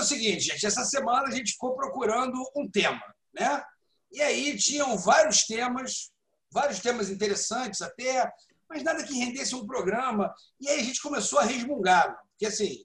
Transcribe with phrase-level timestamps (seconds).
[0.00, 0.66] é o seguinte, gente.
[0.66, 3.62] Essa semana a gente ficou procurando um tema, né?
[4.10, 6.10] E aí tinham vários temas,
[6.50, 8.30] vários temas interessantes até,
[8.68, 10.34] mas nada que rendesse um programa.
[10.60, 12.84] E aí a gente começou a resmungar, porque assim,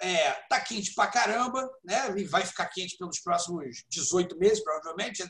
[0.00, 2.12] é, tá quente pra caramba, né?
[2.16, 5.24] E vai ficar quente pelos próximos 18 meses, provavelmente.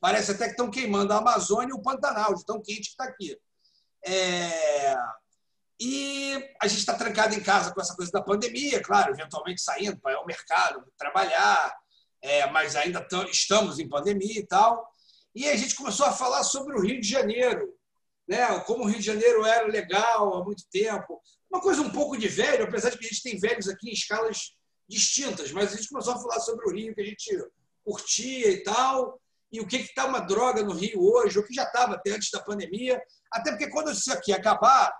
[0.00, 3.04] Parece até que estão queimando a Amazônia e o Pantanal, de tão quente que está
[3.04, 3.36] aqui.
[4.06, 4.94] É...
[5.80, 9.98] E a gente está trancado em casa com essa coisa da pandemia, claro, eventualmente saindo
[10.00, 11.72] para ao mercado, trabalhar,
[12.20, 14.88] é, mas ainda estamos em pandemia e tal.
[15.34, 17.72] E a gente começou a falar sobre o Rio de Janeiro,
[18.26, 18.58] né?
[18.60, 21.20] como o Rio de Janeiro era legal há muito tempo.
[21.50, 23.92] Uma coisa um pouco de velho, apesar de que a gente tem velhos aqui em
[23.92, 24.56] escalas
[24.88, 27.30] distintas, mas a gente começou a falar sobre o Rio que a gente
[27.84, 29.20] curtia e tal
[29.50, 32.30] e o que está uma droga no Rio hoje, o que já estava até antes
[32.30, 33.00] da pandemia.
[33.32, 34.94] Até porque quando isso aqui acabar,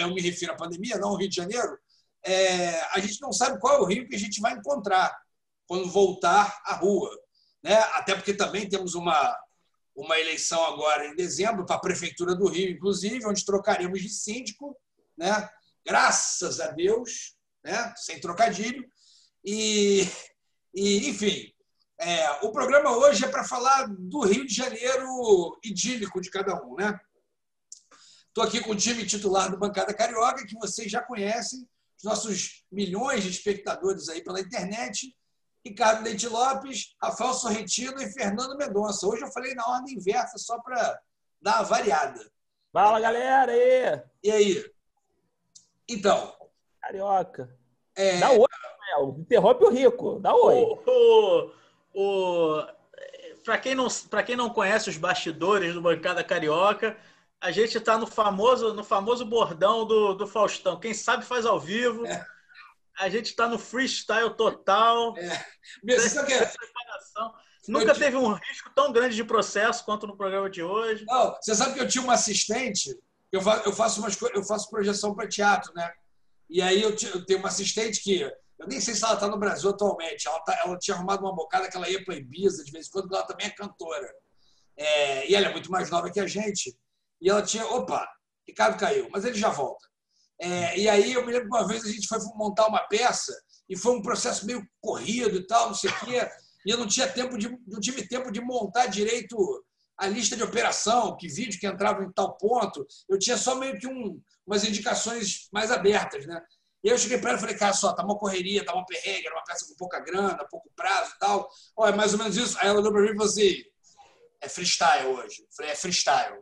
[0.00, 1.78] eu me refiro à pandemia, não ao Rio de Janeiro,
[2.24, 5.16] é, a gente não sabe qual é o Rio que a gente vai encontrar
[5.66, 7.10] quando voltar à rua.
[7.62, 7.74] Né?
[7.74, 9.36] Até porque também temos uma,
[9.94, 14.76] uma eleição agora em dezembro para a Prefeitura do Rio, inclusive, onde trocaremos de síndico,
[15.16, 15.48] né?
[15.84, 17.92] graças a Deus, né?
[17.96, 18.84] sem trocadilho.
[19.44, 20.06] E,
[20.74, 21.52] e enfim,
[22.02, 26.74] é, o programa hoje é para falar do Rio de Janeiro idílico de cada um,
[26.74, 26.98] né?
[28.26, 32.64] Estou aqui com o time titular do Bancada Carioca, que vocês já conhecem, os nossos
[32.72, 35.16] milhões de espectadores aí pela internet.
[35.64, 39.06] Ricardo Leite Lopes, Rafael Sorrentino e Fernando Mendonça.
[39.06, 41.00] Hoje eu falei na ordem inversa, só para
[41.40, 42.20] dar uma variada.
[42.72, 43.52] Fala, galera!
[43.54, 44.72] E, e aí?
[45.88, 46.34] Então.
[46.80, 47.56] Carioca.
[47.94, 48.18] É...
[48.18, 49.16] Dá oi, Rafael.
[49.20, 50.18] Interrompe o Rico.
[50.18, 50.56] Dá oi.
[50.56, 51.61] Oh, oh
[51.94, 52.62] o
[53.44, 56.96] para quem não para quem não conhece os bastidores do bancada carioca,
[57.40, 60.78] a gente está no famoso no famoso bordão do, do Faustão.
[60.78, 62.06] Quem sabe faz ao vivo.
[62.06, 62.26] É.
[62.98, 65.16] A gente está no freestyle total.
[65.16, 65.46] É.
[65.82, 66.34] Mesmo, que...
[66.34, 66.52] É?
[67.68, 71.04] Nunca teve um risco tão grande de processo quanto no programa de hoje.
[71.06, 72.98] Não, você sabe que eu tinha uma assistente.
[73.30, 75.90] Eu faço, eu faço, umas, eu faço projeção para teatro, né?
[76.50, 78.30] E aí eu, eu tenho uma assistente que
[78.62, 80.28] eu nem sei se ela está no Brasil atualmente.
[80.28, 82.90] Ela, tá, ela tinha arrumado uma bocada que ela ia para Ibiza de vez em
[82.90, 84.08] quando, porque ela também é cantora.
[84.76, 86.76] É, e ela é muito mais nova que a gente.
[87.20, 87.66] E ela tinha.
[87.66, 88.08] Opa,
[88.46, 89.84] Ricardo caiu, mas ele já volta.
[90.40, 93.32] É, e aí eu me lembro que uma vez a gente foi montar uma peça
[93.68, 96.28] e foi um processo meio corrido e tal, não sei o quê.
[96.64, 99.36] E eu não tinha tempo de, não tive tempo de montar direito
[99.96, 102.86] a lista de operação, que vídeo que entrava em tal ponto.
[103.08, 106.40] Eu tinha só meio que um, umas indicações mais abertas, né?
[106.82, 109.26] E eu cheguei para ela e falei, cara, só, tá uma correria, tá uma perrengue,
[109.26, 111.48] era uma peça com pouca grana, pouco prazo e tal.
[111.76, 112.58] Olha, é mais ou menos isso.
[112.58, 113.62] Aí ela olhou para mim e falou assim,
[114.40, 115.42] é freestyle hoje.
[115.42, 116.40] Eu falei, é freestyle.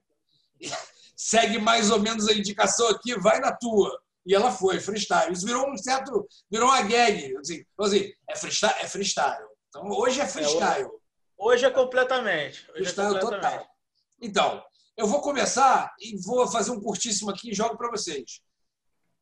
[0.59, 0.71] E
[1.15, 4.01] segue mais ou menos a indicação aqui, vai na tua.
[4.25, 5.33] E ela foi, freestyle.
[5.33, 7.37] Isso virou um certo, virou uma gag.
[7.37, 9.47] Assim, assim é, freestyle, é freestyle.
[9.69, 10.83] Então, hoje é freestyle.
[10.83, 11.01] É, hoje,
[11.37, 12.67] hoje, é completamente.
[12.71, 13.59] Hoje é freestyle é completamente.
[13.59, 13.77] total.
[14.23, 14.65] Então,
[14.97, 18.41] eu vou começar e vou fazer um curtíssimo aqui e jogo para vocês.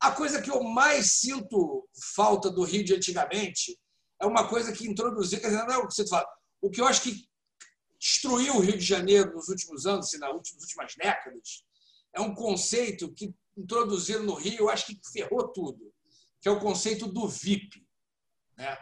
[0.00, 3.78] A coisa que eu mais sinto falta do Rio de antigamente
[4.20, 6.26] é uma coisa que introduziu, quer dizer, não é o que você fala,
[6.60, 7.28] o que eu acho que
[7.98, 11.64] destruiu o Rio de Janeiro nos últimos anos, assim, nas últimas décadas,
[12.14, 15.92] é um conceito que introduziram no Rio, eu acho que ferrou tudo,
[16.41, 17.84] que é o conceito do VIP.
[18.56, 18.76] Né?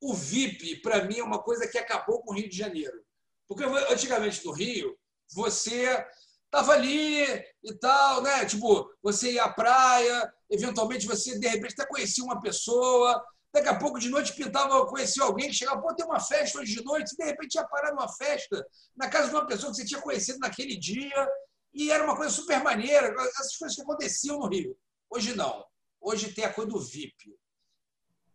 [0.00, 3.00] O VIP, para mim, é uma coisa que acabou com o Rio de Janeiro.
[3.48, 4.98] Porque antigamente no Rio,
[5.32, 6.04] você
[6.44, 7.22] estava ali
[7.62, 8.44] e tal, né?
[8.44, 13.22] Tipo, você ia à praia, eventualmente você, de repente, até conhecia uma pessoa,
[13.52, 16.76] daqui a pouco de noite pintava, conhecia alguém que chegava, pô, tem uma festa hoje
[16.76, 18.64] de noite, e de repente ia parar numa festa
[18.96, 21.28] na casa de uma pessoa que você tinha conhecido naquele dia,
[21.72, 24.76] e era uma coisa super maneira, essas coisas que aconteciam no Rio.
[25.10, 25.64] Hoje não.
[26.00, 27.36] Hoje tem a coisa do VIP.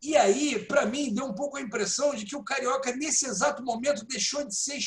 [0.02, 3.64] E aí, para mim, deu um pouco a impressão de que o carioca, nesse exato
[3.64, 4.80] momento, deixou de ser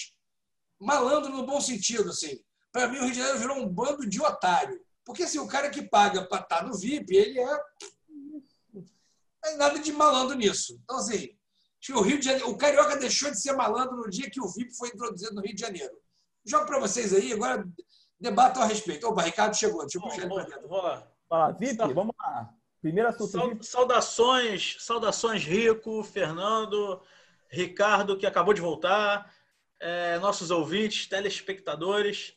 [0.78, 2.10] malandro no bom sentido.
[2.10, 2.40] Assim.
[2.72, 4.83] Para mim, o Rio de Janeiro virou um bando de otário.
[5.04, 7.60] Porque assim, o cara que paga para estar tá no VIP, ele é.
[8.72, 8.82] Não
[9.42, 10.80] tem nada de malandro nisso.
[10.82, 11.36] Então, assim,
[11.92, 14.74] o Rio de Janeiro, o Carioca deixou de ser malandro no dia que o VIP
[14.74, 15.92] foi introduzido no Rio de Janeiro.
[16.44, 17.66] Jogo para vocês aí, agora
[18.18, 19.06] debatam a respeito.
[19.06, 20.68] Opa, Ricardo chegou, deixa eu puxar ele para dentro.
[20.68, 21.06] Vou lá.
[21.28, 22.54] Fala, VIP, vamos lá.
[22.80, 23.64] Primeiro assunto.
[23.64, 27.00] Saudações, saudações, Rico, Fernando,
[27.48, 29.34] Ricardo, que acabou de voltar,
[29.80, 32.34] é, nossos ouvintes, telespectadores.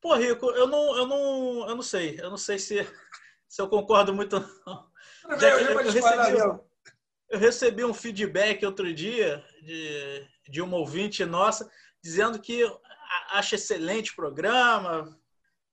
[0.00, 2.18] Pô, Rico, eu não, eu não, eu não sei.
[2.20, 2.76] Eu não sei se,
[3.48, 4.38] se eu concordo muito.
[4.66, 4.86] Não.
[5.38, 6.38] Já, eu, eu, recebi,
[7.30, 11.68] eu recebi um feedback outro dia de, de uma ouvinte nossa
[12.02, 12.64] dizendo que
[13.30, 15.18] acha excelente o programa,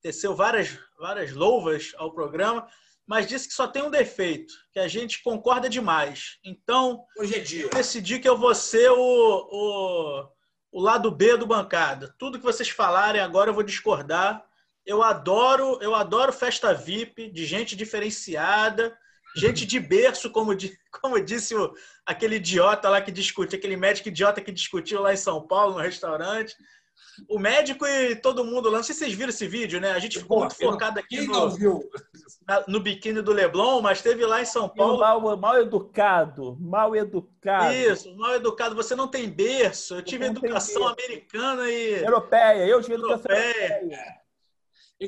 [0.01, 2.67] teceu várias, várias louvas ao programa,
[3.07, 6.39] mas disse que só tem um defeito, que a gente concorda demais.
[6.43, 7.69] Então, Hoje é dia.
[7.69, 10.27] decidi que eu vou ser o, o,
[10.73, 12.13] o lado B do bancada.
[12.17, 14.43] Tudo que vocês falarem agora eu vou discordar.
[14.83, 18.97] Eu adoro, eu adoro festa VIP de gente diferenciada,
[19.37, 20.51] gente de berço, como,
[20.99, 21.73] como disse o,
[22.03, 25.79] aquele idiota lá que discutiu, aquele médico idiota que discutiu lá em São Paulo, no
[25.79, 26.55] restaurante.
[27.29, 28.77] O médico e todo mundo lá.
[28.77, 29.91] Não sei se vocês viram esse vídeo, né?
[29.91, 31.49] A gente ficou muito focado aqui no,
[32.67, 34.99] no biquíni do Leblon, mas teve lá em São Paulo.
[34.99, 37.73] Mal, mal educado, mal educado.
[37.73, 38.75] Isso, mal educado.
[38.75, 39.95] Você não tem berço.
[39.95, 42.03] Eu tive educação americana e.
[42.03, 43.79] Europeia, eu tive educação europeia.
[43.81, 44.23] europeia.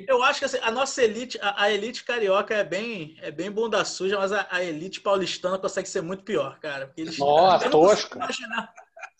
[0.07, 3.49] Eu acho que assim, a nossa elite, a, a, elite carioca é bem, é bem
[3.49, 6.91] bunda suja, mas a, a elite paulistana consegue ser muito pior, cara.
[6.97, 8.17] Eles, Nossa, tosca.
[8.17, 8.73] Imaginar,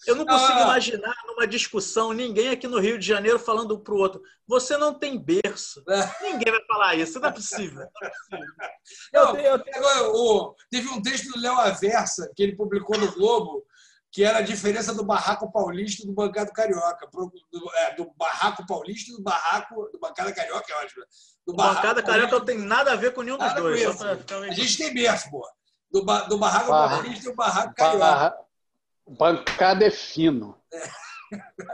[0.07, 0.63] eu não consigo ah.
[0.63, 4.77] imaginar numa discussão ninguém aqui no Rio de Janeiro falando um para o outro: você
[4.77, 5.83] não tem berço.
[5.89, 6.23] É.
[6.23, 7.79] Ninguém vai falar isso, não é possível.
[7.79, 8.55] Não é possível.
[9.13, 9.77] Não, eu tenho, eu tenho...
[9.77, 13.65] Agora, o, teve um texto do Léo Aversa que ele publicou no Globo
[14.15, 17.05] que era a diferença do barraco paulista e do bancado carioca.
[17.11, 21.03] Do, é, do barraco paulista e do barraco do bancada carioca, é ótimo.
[21.45, 24.01] Do bancada carioca não tem nada a ver com nenhum dos dois.
[24.01, 25.45] A gente tem berço, pô.
[25.91, 25.99] Do,
[26.29, 26.95] do barraco Barra...
[26.95, 27.99] paulista e do barraco carioca.
[27.99, 28.44] Barra...
[29.07, 30.57] Bancada é fino.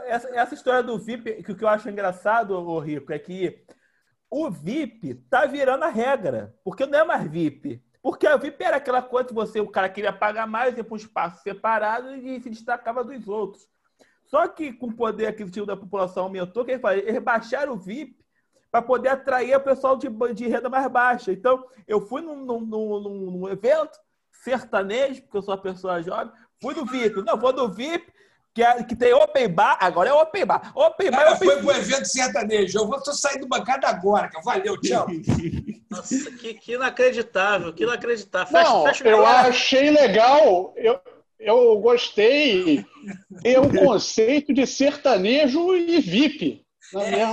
[0.06, 3.64] Essa, essa história do VIP, que o que eu acho engraçado, o Rico, é que
[4.30, 7.82] o VIP tá virando a regra, porque não é mais VIP.
[8.02, 10.94] Porque a VIP era aquela coisa que você, o cara queria pagar mais, ia para
[10.94, 13.68] um espaço separado e se destacava dos outros.
[14.26, 18.22] Só que com o poder aquisitivo da população aumentou, que eles baixaram o VIP
[18.70, 21.30] para poder atrair o pessoal de, de renda mais baixa.
[21.30, 23.98] Então, eu fui num, num, num, num evento
[24.32, 26.32] sertanejo, porque eu sou uma pessoa jovem,
[26.62, 27.22] Fui do VIP.
[27.22, 28.06] Não, vou do VIP,
[28.54, 29.76] que, é, que tem open bar.
[29.80, 30.72] Agora é open bar.
[30.76, 32.78] Open bar Cara, open foi pro evento sertanejo.
[32.78, 34.30] Eu vou tô sair do bancada agora.
[34.44, 35.06] Valeu, tchau.
[35.90, 38.52] Nossa, que, que inacreditável, que inacreditável.
[38.52, 40.72] Não, fecha, fecha eu achei legal.
[40.76, 41.00] Eu,
[41.38, 42.86] eu gostei.
[43.42, 46.64] Tem um conceito de sertanejo e VIP.
[46.94, 47.24] É,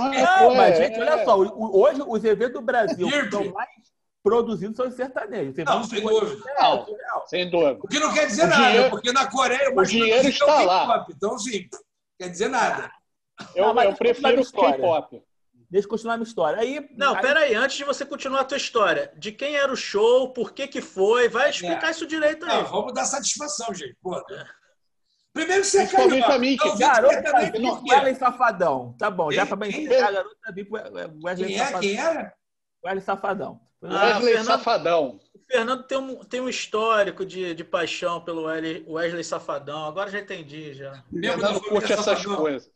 [0.42, 1.24] não, mas, gente, olha é.
[1.24, 1.36] só.
[1.38, 3.68] Hoje, os eventos do Brasil estão mais
[4.22, 5.54] produzindo são sertanejos.
[5.64, 6.44] não, sem dúvida.
[6.58, 6.86] Não,
[7.26, 7.78] sem dúvida.
[7.82, 11.06] O que não quer dizer o nada, dinheiro, porque na Coreia o dinheiro está lá.
[11.10, 11.68] então, sim,
[12.18, 12.90] quer dizer nada.
[13.54, 15.22] Eu, não, eu prefiro o K-pop.
[15.70, 16.58] Deixa eu continuar a minha história.
[16.58, 17.22] Aí, não, aí...
[17.22, 20.66] peraí, antes de você continuar a tua história, de quem era o show, por que
[20.66, 21.90] que foi, vai explicar é.
[21.92, 22.62] isso direito aí.
[22.62, 23.96] Não, vamos dar satisfação, gente.
[24.02, 24.16] Pô.
[24.18, 24.44] É.
[25.32, 26.38] Primeiro você é carioca.
[26.38, 27.32] Mim, que garota
[27.88, 28.96] Wesley Safadão.
[28.98, 30.36] Tá bom, já para encerrar, garota
[31.24, 31.80] Wesley Safadão.
[31.80, 32.34] Quem era?
[32.84, 33.69] Wesley Safadão.
[33.82, 35.20] Ah, Wesley Fernando, Safadão.
[35.34, 39.86] O Fernando tem um, tem um histórico de, de paixão pelo Wesley, Safadão.
[39.86, 41.02] Agora já entendi, já.
[41.10, 42.70] Fernando curte essas coisas.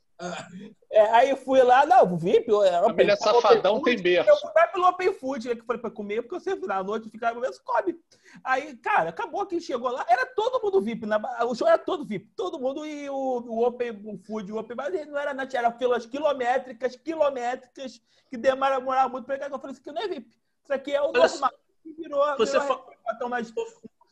[0.91, 2.51] É, aí fui lá, não, VIP.
[2.55, 4.31] A família Safadão tem berço.
[4.31, 7.41] Eu fui pelo Open Food, né, que falei pra comer, porque você na noite ficava
[7.41, 7.99] mesmo, come.
[8.43, 11.05] Aí, cara, acabou que chegou lá, era todo mundo VIP.
[11.05, 14.77] Na, o show era todo VIP, todo mundo e o, o Open Food, o Open,
[14.77, 19.51] mas não era na era filas quilométricas, quilométricas, que demorava muito pra pegar.
[19.51, 20.44] Eu falei, isso aqui não é VIP.
[20.65, 21.51] Isso aqui é o normal.
[21.99, 22.93] Virou, você virou, fa...
[23.05, 23.53] botam mais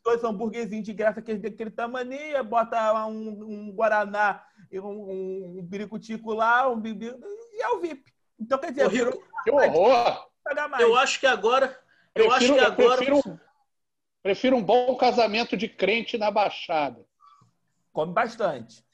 [0.05, 6.69] dois hambúrguerzinhos de graça aquele, daquele tamanho, bota um, um Guaraná, um, um biricutico lá,
[6.69, 7.15] um bibi,
[7.53, 8.13] e é o VIP.
[8.39, 10.27] Então, quer dizer, virou, que horror!
[10.81, 11.79] Eu acho que agora.
[12.15, 12.97] Eu prefiro, acho que agora.
[12.97, 13.41] Prefiro,
[14.23, 17.05] prefiro um bom casamento de crente na Baixada.
[17.93, 18.85] Come bastante.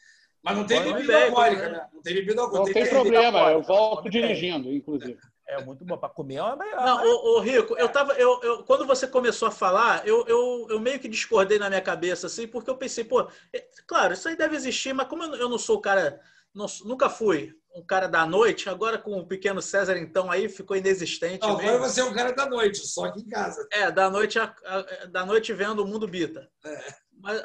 [0.43, 1.88] Mas não tem bebida alcoólica, né?
[1.93, 2.67] Não tem bebida alcoólica.
[2.67, 5.19] Não tem, tem problema, eu volto dirigindo, inclusive.
[5.49, 6.37] É muito bom para comer.
[6.37, 10.07] É melhor, não, o, o Rico, eu tava, eu, eu, quando você começou a falar,
[10.07, 13.67] eu, eu, eu meio que discordei na minha cabeça, assim, porque eu pensei, pô, é,
[13.87, 16.21] claro, isso aí deve existir, mas como eu, eu não sou o cara,
[16.55, 20.76] não, nunca fui um cara da noite, agora com o pequeno César, então, aí ficou
[20.76, 21.43] inexistente.
[21.43, 23.67] Não, agora você é um cara da noite, só aqui em casa.
[23.73, 26.50] É, da noite, a, a, da noite vendo o mundo bita.
[26.64, 26.95] É.
[27.21, 27.43] Mas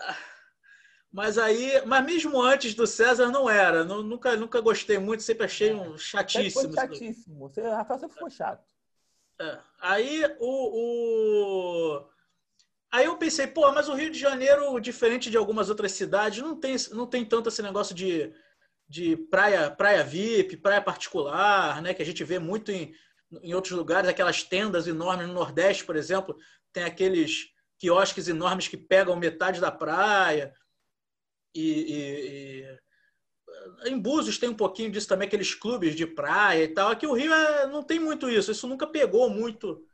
[1.14, 3.84] mas aí, mas mesmo antes do César não era.
[3.84, 6.74] nunca, nunca gostei muito, sempre achei um chatíssimo.
[6.74, 7.48] Foi chatíssimo.
[7.48, 8.66] Você, Rafael sempre ficou chato.
[9.40, 9.60] É.
[9.80, 12.06] Aí o, o,
[12.92, 16.60] Aí eu pensei, pô, mas o Rio de Janeiro, diferente de algumas outras cidades, não
[16.60, 18.34] tem, não tem tanto esse negócio de,
[18.90, 21.94] de praia, praia VIP, praia particular, né?
[21.94, 22.92] Que a gente vê muito em,
[23.44, 26.36] em outros lugares, aquelas tendas enormes no Nordeste, por exemplo,
[26.72, 30.52] tem aqueles quiosques enormes que pegam metade da praia
[31.56, 32.80] e, e,
[33.86, 36.90] em Búzios tem um pouquinho disso também, aqueles clubes de praia e tal.
[36.90, 39.86] Aqui o Rio é, não tem muito isso, isso nunca pegou muito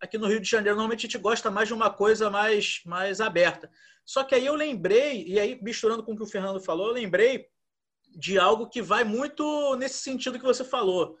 [0.00, 0.76] aqui no Rio de Janeiro.
[0.76, 3.70] Normalmente a gente gosta mais de uma coisa mais, mais aberta.
[4.04, 6.94] Só que aí eu lembrei, e aí misturando com o que o Fernando falou, eu
[6.94, 7.46] lembrei
[8.16, 11.18] de algo que vai muito nesse sentido que você falou.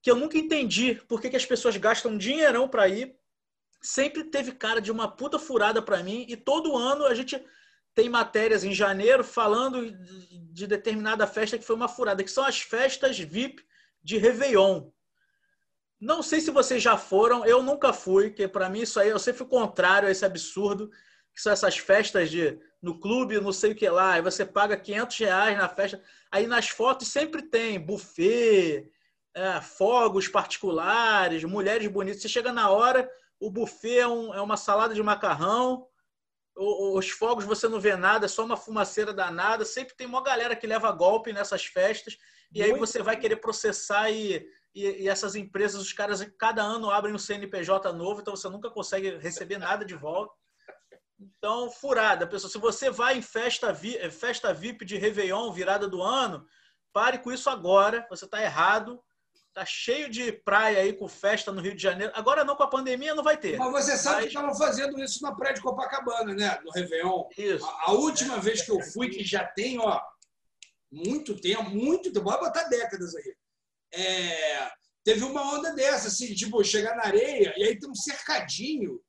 [0.00, 3.16] que eu nunca entendi por que, que as pessoas gastam dinheirão para ir.
[3.82, 7.44] Sempre teve cara de uma puta furada para mim e todo ano a gente
[7.98, 12.60] tem matérias em janeiro falando de determinada festa que foi uma furada, que são as
[12.60, 13.60] festas VIP
[14.00, 14.88] de Réveillon.
[16.00, 19.18] Não sei se vocês já foram, eu nunca fui, que para mim isso aí eu
[19.18, 20.88] sempre fui contrário a esse absurdo,
[21.34, 24.76] que são essas festas de no clube, não sei o que lá, e você paga
[24.76, 26.00] 500 reais na festa.
[26.30, 28.88] Aí nas fotos sempre tem buffet,
[29.34, 32.22] é, fogos particulares, mulheres bonitas.
[32.22, 35.87] Você chega na hora, o buffet é, um, é uma salada de macarrão,
[36.58, 39.64] os fogos você não vê nada, é só uma fumaceira danada.
[39.64, 42.18] Sempre tem uma galera que leva golpe nessas festas,
[42.52, 46.90] e aí você vai querer processar e, e, e, essas empresas, os caras cada ano
[46.90, 50.34] abrem um CNPJ novo, então você nunca consegue receber nada de volta.
[51.20, 52.50] Então, furada, pessoal.
[52.50, 56.46] Se você vai em festa, vi, festa VIP de Réveillon, virada do ano,
[56.92, 58.06] pare com isso agora.
[58.08, 59.02] Você está errado.
[59.58, 62.12] Tá cheio de praia aí com festa no Rio de Janeiro.
[62.14, 63.58] Agora não com a pandemia não vai ter.
[63.58, 64.24] Mas você sabe Mas...
[64.26, 66.60] que estavam fazendo isso na praia de Copacabana, né?
[66.64, 67.24] No Réveillon.
[67.36, 67.66] Isso.
[67.66, 68.40] A, a última é.
[68.40, 70.00] vez que eu fui, que já tem, ó,
[70.92, 73.34] muito tempo, muito tempo, vai botar décadas aí.
[73.94, 74.70] É,
[75.02, 79.02] teve uma onda dessa, assim, tipo, chegar na areia e aí tem um cercadinho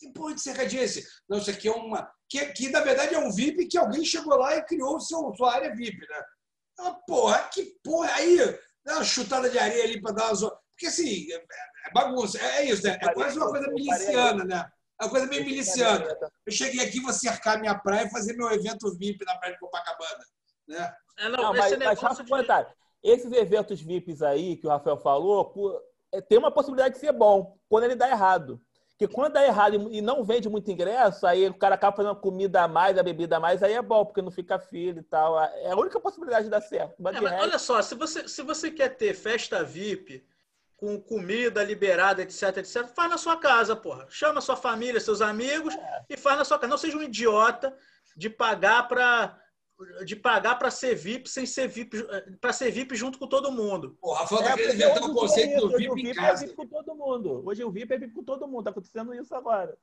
[0.00, 1.06] que porra de cercadinho é esse?
[1.28, 2.12] Não, isso aqui é uma.
[2.28, 5.54] Que, que na verdade é um VIP que alguém chegou lá e criou seu, sua
[5.54, 6.24] área VIP, né?
[6.80, 8.12] Ah, porra, que porra.
[8.14, 8.36] Aí,
[8.84, 10.50] dá uma chutada de areia ali para dar uma.
[10.70, 12.38] Porque assim, é, é bagunça.
[12.38, 12.98] É, é isso, né?
[13.00, 14.68] É quase uma coisa miliciana, né?
[15.00, 16.06] É uma coisa meio miliciana.
[16.46, 19.60] Eu cheguei aqui, vou cercar minha praia e fazer meu evento VIP na praia de
[19.60, 20.24] Copacabana.
[20.68, 20.94] Né?
[21.18, 22.28] É, não, não mas, mas de...
[22.28, 22.68] comentário.
[23.02, 25.52] Esses eventos VIPs aí que o Rafael falou,
[26.28, 28.60] tem uma possibilidade de ser bom, quando ele dá errado.
[29.02, 32.62] Porque quando dá errado e não vende muito ingresso, aí o cara acaba fazendo comida
[32.62, 35.42] a mais, a bebida a mais, aí é bom, porque não fica filho e tal.
[35.42, 36.94] É a única possibilidade de dar certo.
[37.00, 37.42] Mas é, mas resto...
[37.42, 40.24] Olha só, se você, se você quer ter festa VIP,
[40.76, 44.06] com comida liberada, etc, etc, faz na sua casa, porra.
[44.08, 46.04] Chama sua família, seus amigos é.
[46.10, 46.70] e faz na sua casa.
[46.70, 47.76] Não seja um idiota
[48.16, 49.36] de pagar para
[50.04, 52.02] de pagar para ser VIP sem ser VIP,
[52.40, 53.96] para ser VIP junto com todo mundo.
[54.00, 56.44] Porra, falta é, querer inventar o conceito do VIP, VIP em casa.
[56.44, 57.42] É VIP com todo mundo.
[57.46, 58.64] Hoje o VIP é VIP com todo mundo.
[58.64, 59.76] Tá acontecendo isso agora.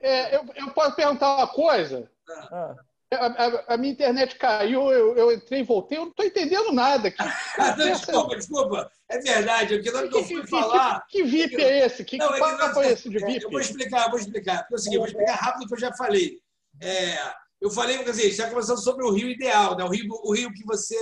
[0.00, 2.10] É, eu, eu posso perguntar uma coisa?
[2.28, 2.74] Ah.
[3.12, 6.72] A, a, a, minha internet caiu, eu, eu entrei e voltei, eu não estou entendendo
[6.72, 7.10] nada.
[7.10, 7.22] Que,
[7.58, 8.90] não, desculpa, desculpa.
[9.06, 11.06] É verdade, o que nós eu fui falar.
[11.08, 12.04] Que, que, VIP é esse?
[12.04, 13.44] Que, não, que é papo é esse de VIP?
[13.44, 14.62] Eu vou explicar, vou explicar.
[14.62, 16.38] Porque é o seguinte, vou explicar rápido o que eu já falei.
[16.80, 17.18] É,
[17.62, 19.84] eu falei, quer dizer, está conversando sobre o Rio ideal, né?
[19.84, 20.96] o, Rio, o Rio que você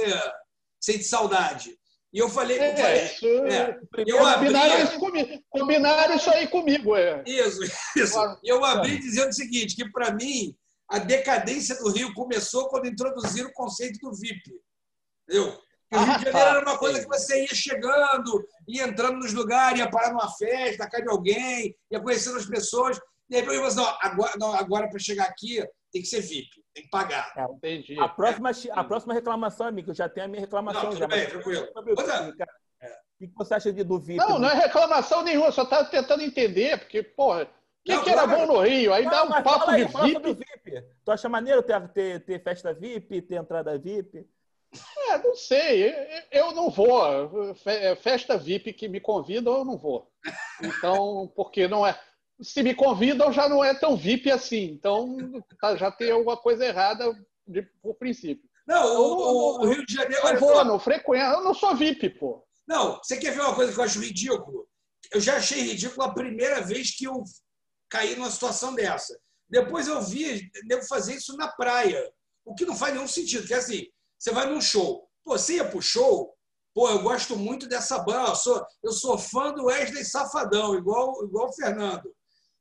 [0.79, 1.75] sente saudade.
[2.13, 2.59] E eu falei.
[2.59, 6.97] É, eu, falei, isso, é, eu combinaram, abri, isso comigo, combinaram isso aí comigo.
[6.97, 7.23] É.
[7.25, 7.61] Isso,
[7.97, 8.39] isso.
[8.43, 10.55] E eu abri dizendo o seguinte: que para mim,
[10.89, 14.61] a decadência do Rio começou quando introduziram o conceito do VIP.
[15.29, 15.59] Entendeu?
[15.93, 19.79] o Rio de Janeiro era uma coisa que você ia chegando, ia entrando nos lugares,
[19.79, 22.99] ia parar numa festa, na casa de alguém, ia conhecendo as pessoas.
[23.29, 26.85] De repente, você, não, agora, não, agora para chegar aqui, tem que ser VIP, tem
[26.85, 27.33] que pagar.
[27.37, 27.99] É, entendi.
[27.99, 30.91] A próxima, a próxima reclamação, amigo, eu já tenho a minha reclamação.
[30.91, 31.69] Não, já, bem, tranquilo.
[33.21, 34.19] O que você acha de, do VIP?
[34.19, 37.49] Não, não é reclamação nenhuma, só estava tentando entender, porque, porra, o
[37.85, 38.93] que, que, era bom no Rio?
[38.93, 40.35] Aí não, dá um papo aí, de VIP.
[40.35, 40.85] VIP.
[41.05, 44.27] Tu acha maneiro ter, ter, ter, festa VIP, ter entrada VIP?
[45.09, 45.93] É, não sei.
[46.31, 47.55] Eu não vou.
[48.01, 50.11] Festa VIP que me convidam, eu não vou.
[50.63, 51.99] Então, porque não é
[52.43, 54.65] se me convidam, já não é tão VIP assim.
[54.73, 55.17] Então,
[55.61, 57.13] tá, já tem alguma coisa errada
[57.47, 58.49] de, por princípio.
[58.67, 60.27] Não, o, o, o Rio de Janeiro.
[60.27, 61.37] Eu vou, não frequento.
[61.37, 62.45] Eu não sou VIP, pô.
[62.67, 64.69] Não, você quer ver uma coisa que eu acho ridículo?
[65.13, 67.25] Eu já achei ridículo a primeira vez que eu
[67.89, 69.19] caí numa situação dessa.
[69.49, 72.11] Depois eu vi, devo fazer isso na praia.
[72.45, 73.87] O que não faz nenhum sentido, que é assim,
[74.19, 75.09] você vai num show.
[75.25, 76.33] Pô, você ia pro show,
[76.73, 81.25] pô, eu gosto muito dessa banda, eu sou, eu sou fã do Wesley Safadão, igual,
[81.25, 82.09] igual o Fernando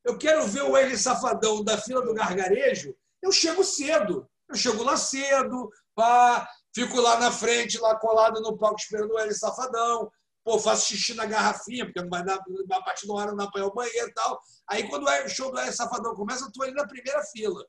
[0.09, 4.27] eu quero ver o Wesley Safadão da fila do gargarejo, eu chego cedo.
[4.49, 9.15] Eu chego lá cedo, pá, fico lá na frente, lá colado no palco esperando o
[9.15, 10.11] Wesley Safadão.
[10.43, 13.67] Pô, faço xixi na garrafinha, porque não vai dar, a partir do hora não apanhar
[13.67, 14.41] o banheiro e tal.
[14.67, 17.63] Aí quando o show do Wesley Safadão começa, eu tô ali na primeira fila.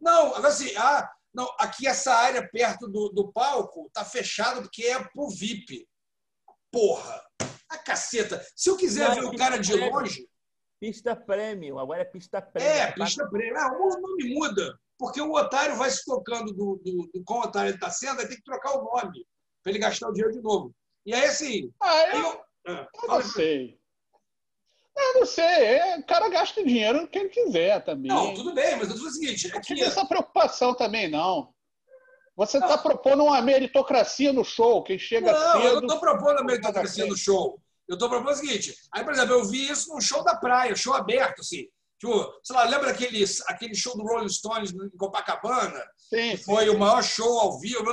[0.00, 4.84] Não, agora assim, ah, não, aqui essa área perto do, do palco tá fechada porque
[4.84, 5.88] é pro VIP.
[6.72, 7.22] Porra!
[7.68, 8.44] A caceta.
[8.56, 10.28] Se eu quiser não, ver o cara de longe,
[10.84, 12.70] Pista Premium, agora é pista Premium.
[12.70, 13.56] É, pista Premium.
[13.56, 17.70] Ah, o nome muda, porque o otário vai se tocando do, do, do qual otário
[17.70, 19.26] ele está sendo, vai ter que trocar o nome
[19.62, 20.74] para ele gastar o dinheiro de novo.
[21.06, 21.72] E aí, assim.
[21.82, 23.78] Ah, eu, eu, ah, eu não sei.
[24.94, 28.12] Eu não sei, é, o cara gasta dinheiro no que ele quiser também.
[28.12, 29.50] Não, tudo bem, mas eu digo o seguinte.
[29.54, 31.54] Não tem essa preocupação também, não.
[32.36, 35.64] Você está propondo uma meritocracia no show, quem chega não, cedo...
[35.64, 37.58] eu não estou propondo a meritocracia no show.
[37.88, 38.74] Eu estou propondo o seguinte.
[38.92, 41.66] Aí, por exemplo, eu vi isso num show da praia, show aberto, assim.
[41.98, 45.82] Tipo, sei lá, lembra aquele, aquele show do Rolling Stones em Copacabana?
[45.96, 47.84] Sim, Foi o maior show ao vivo.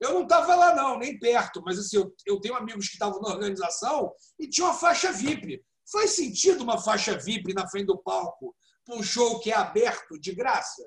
[0.00, 3.20] Eu não estava lá, não, nem perto, mas assim, eu, eu tenho amigos que estavam
[3.20, 5.60] na organização e tinha uma faixa VIP.
[5.90, 8.54] Faz sentido uma faixa VIP na frente do palco
[8.84, 10.82] para um show que é aberto de graça?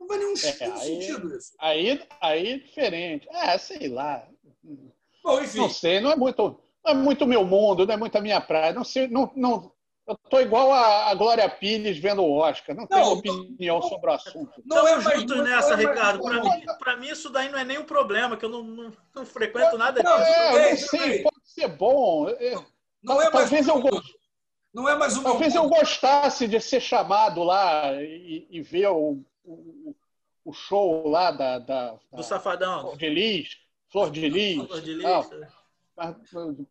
[0.00, 1.52] Não faz nenhum, É, aí- sentido isso.
[1.60, 3.28] Aí, aí é diferente.
[3.30, 4.26] É, sei lá.
[5.22, 5.58] Bom, enfim.
[5.58, 8.40] Não sei, não é muito, não é muito meu mundo, não é muito a minha
[8.40, 8.72] praia.
[8.72, 9.72] Não sei, não, não,
[10.06, 12.76] eu tô igual a, a Glória Pires vendo o Oscar.
[12.76, 14.62] Não, tenho Não, opinião sobre o assunto.
[14.64, 16.22] Não é Estamos mais juntos muito, nessa, não é Ricardo.
[16.22, 19.26] Para mim, pra mim, isso daí não é nenhum problema, que eu não, não, não
[19.26, 20.30] frequento nada Não, disso.
[20.30, 22.28] É, eu não sei, pode ser bom.
[22.28, 22.54] É,
[23.02, 23.82] Não é mais talvez eu,
[24.72, 25.74] Não é mais meu talvez eu mundo.
[25.76, 29.94] gostasse de ser chamado lá e, e ver o, o,
[30.44, 32.82] o show lá da, da, Do da Safadão.
[32.82, 33.56] Flor de Lis,
[33.90, 35.30] Flor de Lis, Flor de Lis.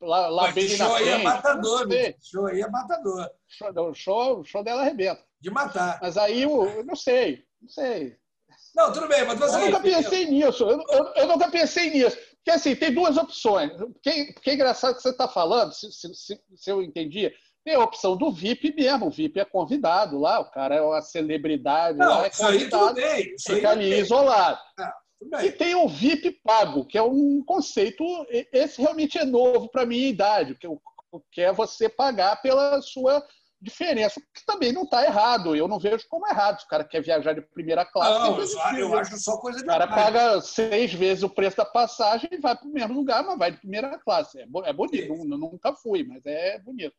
[0.01, 3.29] Lá, lá Mas bem show aí é matador, não show aí é matador.
[3.47, 5.23] Show- O show, show dela arrebenta.
[5.41, 5.99] De matar.
[6.01, 8.15] Mas aí, eu não sei, não sei.
[8.75, 10.63] Não, tudo bem, mas você Eu nunca pensei nisso.
[10.69, 12.17] Eu, eu- eu nunca pensei nisso.
[12.37, 13.71] Porque assim, tem duas opções.
[13.77, 17.31] Porque, porque é engraçado que você está falando, se, se- se- se eu entendi,
[17.63, 19.07] tem a opção do VIP mesmo.
[19.07, 22.69] O VIP é convidado lá, o cara é uma celebridade Não, lá, é isso aí
[22.69, 23.33] tudo bem.
[23.35, 23.99] Isso fica ali bem.
[23.99, 24.59] isolado.
[24.77, 24.91] Tudo
[25.43, 28.03] E tem o VIP pago, que é um conceito,
[28.51, 30.81] esse realmente é novo para a minha idade, que, eu-
[31.37, 33.25] é você pagar pela sua
[33.61, 35.55] diferença, que também não está errado.
[35.55, 36.59] Eu não vejo como errado.
[36.59, 39.59] Se o cara quer viajar de primeira classe, Não, eu, só- eu acho só coisa
[39.59, 42.93] de o cara paga seis vezes o preço da passagem e vai para o mesmo
[42.93, 44.39] lugar, mas vai de primeira classe.
[44.39, 46.93] É, é bonito, nu- nunca fui, mas é bonito.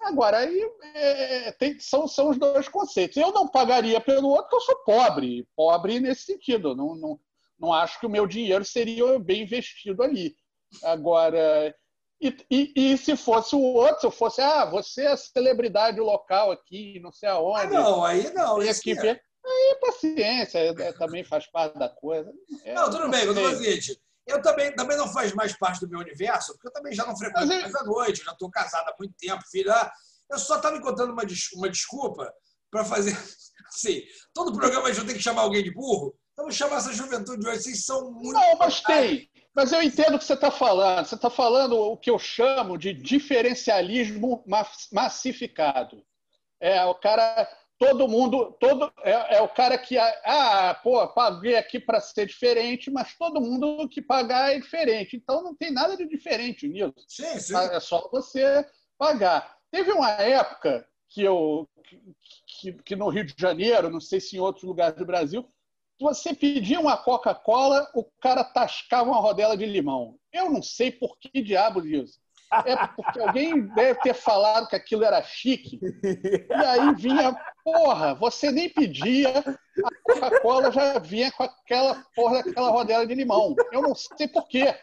[0.00, 0.60] Agora, aí
[0.94, 3.16] é, tem- são, são os dois conceitos.
[3.16, 5.48] Eu não pagaria pelo outro, porque eu sou pobre.
[5.56, 6.74] Pobre nesse sentido.
[6.74, 7.20] Não, não,
[7.58, 10.34] não acho que o meu dinheiro seria bem investido ali.
[10.82, 11.74] Agora,
[12.20, 16.00] e, e- e se fosse o outro, se eu fosse, ah, você é a celebridade
[16.00, 17.72] local aqui, não sei Ah, aonde.
[17.74, 18.62] não, aí não.
[18.62, 19.20] Esse que é.
[19.50, 22.30] Aí, paciência, é- é- também faz parte da coisa.
[22.64, 25.88] É, Não, tudo bem, mas o seguinte, eu também, também não faz mais parte do
[25.88, 28.50] meu universo, porque eu também já não frequento Mas é- mais à noite, já estou
[28.50, 29.72] casado há muito tempo, filho.
[29.72, 29.90] ah,
[30.30, 32.30] Eu só estava encontrando uma, des- uma desculpa
[32.70, 33.12] para fazer.
[33.72, 34.02] Assim,
[34.34, 36.14] todo programa a gente tem que chamar alguém de burro.
[36.38, 37.62] Vamos chamar essa juventude de hoje.
[37.62, 38.32] Vocês são muito.
[38.32, 39.28] Não, mas tem.
[39.54, 41.04] Mas eu entendo o que você está falando.
[41.04, 46.02] Você está falando o que eu chamo de diferencialismo mas- massificado.
[46.60, 47.48] É o cara,
[47.78, 52.90] todo mundo, todo é, é o cara que ah, pô, paguei aqui para ser diferente,
[52.90, 55.16] mas todo mundo que pagar é diferente.
[55.16, 56.94] Então não tem nada de diferente nisso.
[57.08, 57.56] Sim, sim.
[57.56, 58.64] É só você
[58.96, 59.56] pagar.
[59.72, 62.00] Teve uma época que eu que,
[62.46, 65.48] que- que no Rio de Janeiro, não sei se em outros lugares do Brasil,
[66.00, 70.16] você pedia uma Coca-Cola, o cara tascava uma rodela de limão.
[70.32, 72.18] Eu não sei por que diabo disso.
[72.64, 75.78] É porque alguém deve ter falado que aquilo era chique.
[76.02, 82.70] E aí vinha, porra, você nem pedia, a Coca-Cola já vinha com aquela porra daquela
[82.70, 83.54] rodela de limão.
[83.70, 84.74] Eu não sei por quê.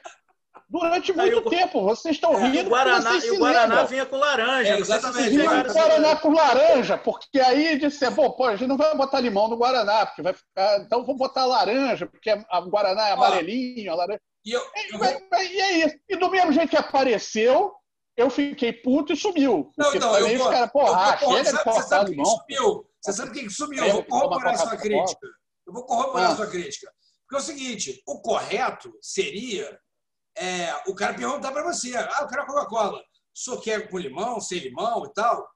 [0.68, 2.68] Durante Aí muito o- tempo, vocês estão E rindo.
[2.68, 3.88] o Guaraná, vocês e o Guaraná lembram.
[3.88, 4.70] vinha com laranja.
[4.74, 5.30] É, exatamente.
[5.30, 8.96] Vinha com essa- Guaraná com laranja, porque aí disse, bom, pô, a gente não vai
[8.98, 10.80] botar limão no Guaraná, porque vai ficar.
[10.80, 14.20] Então vou botar laranja, porque a Guaraná é amarelinho, a laranja.
[14.44, 15.96] E eu, E, eu mas- mas- e é isso.
[16.10, 17.72] E do mesmo jeito que apareceu,
[18.18, 19.72] eu fiquei puto e sumiu.
[19.78, 20.50] Não, Porque não, também eu os vou.
[20.52, 22.26] caras, eu porra, corro- chega de sabe- Você cortar sabe quem limão.
[22.38, 22.86] sumiu?
[23.02, 23.84] Você sabe quem sumiu?
[23.84, 25.28] Eu Eu vou corroborar a sua crítica.
[25.68, 26.36] Eu vou corroborar a Ah.
[26.36, 26.92] sua crítica.
[27.28, 29.80] Porque é o seguinte: o correto seria
[30.38, 33.00] é, o cara perguntar para você: ah, eu quero Coca-Cola.
[33.00, 35.48] O senhor quer com limão, sem limão e tal?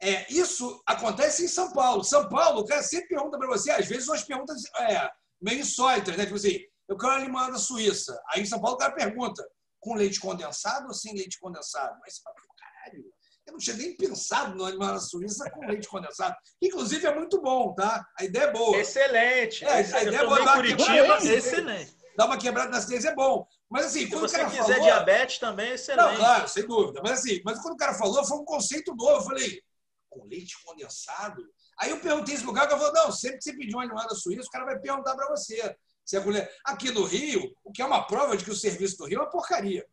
[0.00, 2.04] É, isso acontece em São Paulo.
[2.04, 6.16] São Paulo, o cara sempre pergunta para você, às vezes, umas perguntas é, meio insólitas,
[6.16, 6.24] né?
[6.24, 8.18] Tipo assim, eu quero uma limonada suíça.
[8.30, 9.46] Aí em São Paulo o cara pergunta:
[9.80, 11.98] com leite condensado ou sem leite condensado?
[12.00, 13.04] Mas você fala, caralho,
[13.46, 16.36] eu não tinha nem pensado numa limonada suíça com leite condensado.
[16.62, 18.04] Inclusive é muito bom, tá?
[18.18, 18.76] A ideia é boa.
[18.76, 19.64] Excelente.
[19.64, 21.97] É, a ideia é Eu boa, Curitiba, dá uma excelente.
[22.18, 23.46] Dar uma quebrada na ciência é bom.
[23.70, 24.82] Mas assim, Se quando o você cara quiser falou...
[24.82, 26.04] diabetes também, excelente.
[26.04, 27.00] Não, claro, sem dúvida.
[27.00, 29.18] Mas assim, mas quando o cara falou, foi um conceito novo.
[29.18, 29.62] Eu falei,
[30.10, 31.40] com leite condensado?
[31.78, 34.48] Aí eu perguntei cara, o cara falou, não, sempre que você pedir uma limonada suíça,
[34.48, 35.76] o cara vai perguntar para você.
[36.04, 36.50] Se é colher.
[36.64, 39.22] Aqui no Rio, o que é uma prova de que o serviço do Rio é
[39.22, 39.86] uma porcaria.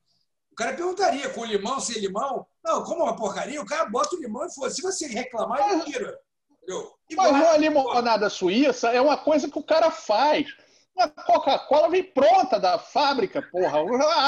[0.52, 2.48] O cara perguntaria, com limão, sem limão?
[2.64, 4.72] Não, como é uma porcaria, o cara bota o limão e foda.
[4.72, 6.20] Se você reclamar, ele tira.
[6.50, 6.92] Entendeu?
[7.16, 10.48] Mas Igual- uma limonada suíça é uma coisa que o cara faz.
[10.96, 13.80] Uma Coca-Cola vem pronta da fábrica, porra.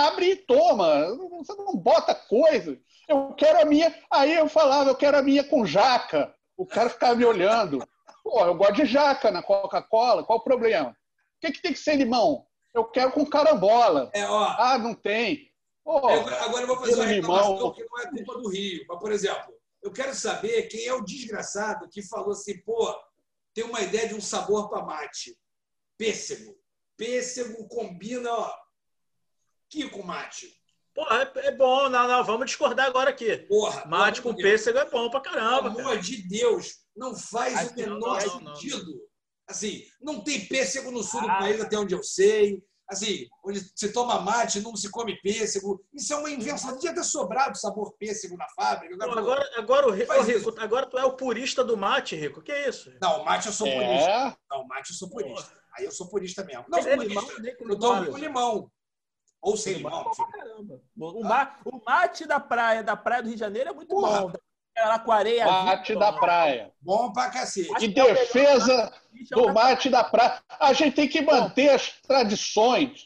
[0.07, 1.05] Abre e toma.
[1.37, 2.77] Você não bota coisa.
[3.07, 3.93] Eu quero a minha.
[4.11, 6.33] Aí eu falava, eu quero a minha com jaca.
[6.57, 7.79] O cara ficava me olhando.
[8.23, 10.25] Pô, eu gosto de jaca na Coca-Cola.
[10.25, 10.89] Qual o problema?
[10.89, 12.45] O que, que tem que ser limão?
[12.73, 14.09] Eu quero com carambola.
[14.13, 15.49] É, ó, Ah, não tem.
[15.85, 17.35] Pô, Agora, agora eu vou fazer uma limão.
[17.37, 18.85] reclamação que não é culpa do Rio.
[18.89, 22.93] Mas, por exemplo, eu quero saber quem é o desgraçado que falou assim, pô,
[23.53, 25.33] tem uma ideia de um sabor para mate.
[25.97, 26.55] Pêssego.
[26.95, 28.51] Pêssego combina, ó,
[29.69, 30.51] Kiko mate.
[30.93, 33.37] Pô, é, é bom, não, não, vamos discordar agora aqui.
[33.47, 33.85] Porra.
[33.85, 34.49] Mate pelo com Deus.
[34.51, 35.69] pêssego é bom pra Pelo caramba.
[35.75, 35.81] cara.
[35.81, 38.55] amor de Deus, não faz Ai, o menor não, não, não.
[38.55, 39.07] sentido.
[39.47, 41.37] Assim, não tem pêssego no sul do Ah.
[41.37, 42.63] país, até onde eu sei.
[42.89, 45.85] Assim, onde se toma mate, não se come pêssego.
[45.93, 46.73] Isso é uma invenção.
[46.75, 48.97] Devia ter sobrado sabor pêssego na fábrica.
[48.97, 52.41] Pô, agora, agora, o Rico, Rico, agora tu é o purista do mate, Rico.
[52.41, 52.91] Que é isso?
[53.01, 54.09] Não, mate eu sou purista.
[54.09, 55.51] é, Não, mate eu sou purista.
[55.77, 56.65] Aí eu sou purista mesmo.
[56.67, 57.03] Não, purista.
[57.03, 58.11] limão, nem com Eu tomo limão.
[58.11, 58.71] com limão.
[59.41, 60.11] Ou sem Limão é limão.
[60.15, 60.81] pra caramba.
[60.97, 64.21] O, ma- o mate da praia, da praia do Rio de Janeiro é muito Porra.
[64.21, 64.33] bom.
[64.75, 66.71] Aquela com areia mate viva, da praia.
[66.81, 67.83] Bom pra cacete.
[67.83, 70.41] Em é defesa Bicho, é do mate da praia.
[70.59, 73.05] A gente tem que manter as tradições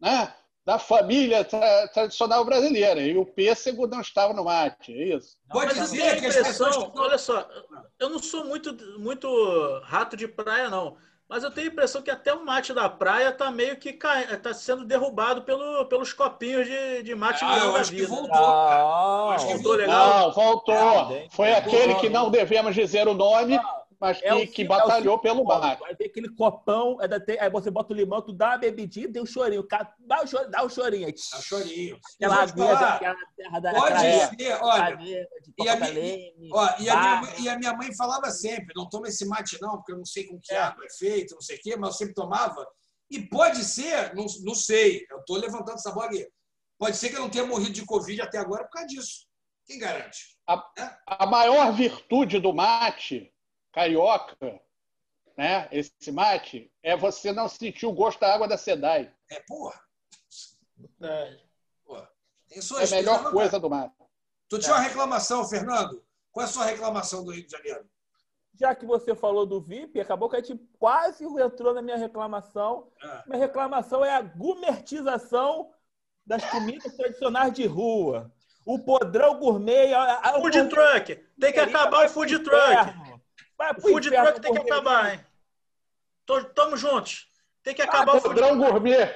[0.00, 3.00] né, da família tra- tradicional brasileira.
[3.02, 5.36] E o pêssego não estava no mate, é isso?
[5.50, 7.46] Pode dizer que as pessoas olha só,
[7.98, 10.96] eu não sou muito, muito rato de praia, não.
[11.28, 14.36] Mas eu tenho a impressão que até o mate da praia tá meio que cai,
[14.38, 18.08] tá sendo derrubado pelo, pelos copinhos de, de mate Ah, eu da acho que vida.
[18.08, 18.28] voltou.
[18.30, 19.34] cara.
[19.34, 20.18] Acho que Não, voltou legal.
[20.20, 20.74] Não, voltou.
[20.74, 23.58] Não, Foi aquele que não devemos dizer o nome,
[24.02, 25.44] mas É o que, que cinco- batalhou é o pelo.
[25.44, 28.58] Vai ter aquele copão, é da- tem- aí você bota o limão, tu dá uma
[28.58, 29.60] bebidinha e tem um chorinho.
[29.60, 31.06] O cara dá o chorinho, dá o chorinho.
[31.06, 31.98] Aí, Dá chorinho.
[32.16, 34.98] Aquela aguinha falar, daquela terra da Pode praia, ser, olha.
[35.58, 38.88] E a minha- Leme, Ó, e, a minha, e a minha mãe falava sempre: não
[38.88, 40.58] toma esse mate, não, porque eu não sei com que É.
[40.58, 42.66] água é feito, não sei o quê, mas eu sempre tomava.
[43.10, 46.26] E pode ser, não, não sei, eu estou levantando essa bola aqui.
[46.78, 49.26] Pode ser que eu não tenha morrido de Covid até agora por causa disso.
[49.64, 50.36] Quem garante?
[51.06, 53.31] A maior virtude do mate
[53.72, 54.36] carioca,
[55.36, 59.12] né, esse mate, é você não sentir o gosto da água da SEDAI.
[59.30, 59.80] É, porra.
[61.00, 61.36] É.
[61.84, 62.08] porra.
[62.48, 63.94] Tem É a melhor coisa do mate.
[64.48, 66.04] Tu tinha uma reclamação, Fernando?
[66.30, 67.86] Qual é a sua reclamação do Rio de Janeiro?
[68.54, 72.92] Já que você falou do VIP, acabou que a gente quase entrou na minha reclamação.
[73.02, 73.24] Ah.
[73.26, 75.72] Minha reclamação é a gumertização
[76.26, 78.30] das comidas tradicionais de rua.
[78.66, 79.92] O podrão gourmet.
[79.94, 81.16] a- a- o Food truck.
[81.40, 83.11] Tem que acabar o food truck.
[83.62, 85.24] Vai O pro food truck tem que acabar, hein?
[86.26, 87.28] Tô- Tamo juntos.
[87.62, 89.14] Tem que acabar o food Padrão gourmet.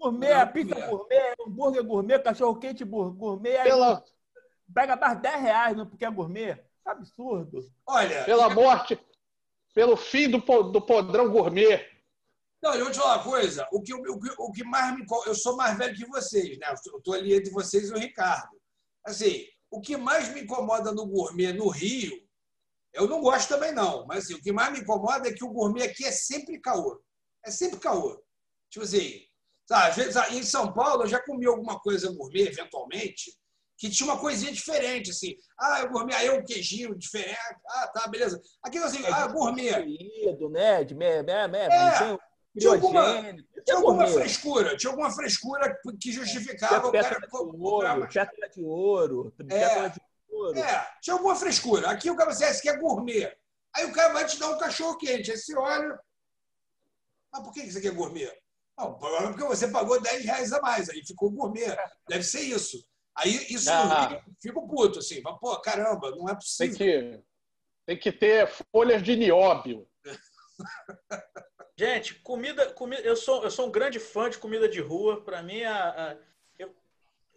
[0.00, 3.58] Gourmet, Não, pizza gourmet, hambúrguer gourmet, cachorro quente gourmet.
[3.58, 4.02] aí Pela,
[4.74, 6.58] Pega mais 10 reais no porque é gourmet.
[6.86, 7.60] Absurdo.
[7.86, 8.98] Olha, pela morte,
[9.74, 11.86] pelo fim do, do podrão gourmet.
[12.62, 13.68] Não, eu vou te falar uma coisa.
[13.70, 15.04] O que, o, que, o que mais me.
[15.26, 16.66] Eu sou mais velho que vocês, né?
[16.86, 18.58] Eu estou ali entre vocês e o Ricardo.
[19.04, 22.22] Assim, o que mais me incomoda no gourmet no Rio,
[22.94, 24.06] eu não gosto também, não.
[24.06, 27.00] Mas assim, o que mais me incomoda é que o gourmet aqui é sempre caô.
[27.44, 28.22] É sempre caô.
[28.70, 29.20] Tipo assim,
[29.66, 33.32] sabe, às vezes em São Paulo eu já comi alguma coisa gourmet, eventualmente,
[33.78, 35.34] que tinha uma coisinha diferente, assim.
[35.58, 37.36] Ah, é gourmet, aí é um queijinho diferente.
[37.68, 38.40] Ah, tá, beleza.
[38.62, 39.74] Aqui assim, ah, gourmet.
[39.74, 40.84] Querido, né?
[40.84, 42.16] De me, me, me, É,
[42.58, 47.36] tinha alguma- Tinha é alguma frescura, tinha alguma frescura que Tinha justificava o cara de
[47.36, 50.00] ouro, pétala de ouro, pétala de
[50.42, 50.58] ouro.
[50.58, 51.90] É, tinha alguma frescura.
[51.90, 53.32] Aqui o cara dizer, esse aqui é gourmet.
[53.74, 55.30] Aí o cara vai te dar um cachorro quente.
[55.30, 55.98] Aí você olha.
[57.32, 58.30] Mas por que isso aqui é gourmet?
[58.78, 60.88] Não, provavelmente porque você pagou 10 reais a mais.
[60.90, 61.76] Aí ficou gourmet.
[62.08, 62.84] Deve ser isso.
[63.16, 64.10] Aí isso Ah.
[64.26, 65.20] eu fico puto, assim.
[65.22, 66.76] Mas, pô, caramba, não é Tem possível.
[66.76, 67.22] que,
[67.86, 69.86] tem que ter folhas de nióbio.
[71.78, 75.24] Gente, comida, comida eu, sou, eu sou um grande fã de comida de rua.
[75.24, 76.16] Para mim, a, a-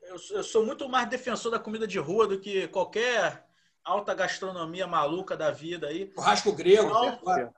[0.08, 3.46] eu, eu, sou- muito mais defensor da comida de rua do que qualquer
[3.84, 6.12] alta gastronomia maluca da vida aí.
[6.14, 6.90] Churrasco grego.
[6.90, 7.18] Não.
[7.18, 7.54] claro.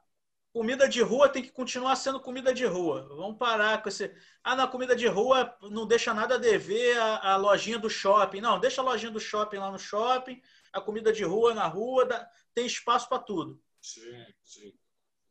[0.54, 3.08] Comida de rua tem que continuar sendo comida de rua.
[3.16, 4.12] Vamos parar com esse.
[4.44, 8.42] Ah, na comida de rua não deixa nada a dever a, a lojinha do shopping.
[8.42, 10.42] Não, deixa a lojinha do shopping lá no shopping,
[10.74, 13.62] a comida de rua na rua, dá- tem espaço para tudo.
[13.80, 14.74] Sim, sim.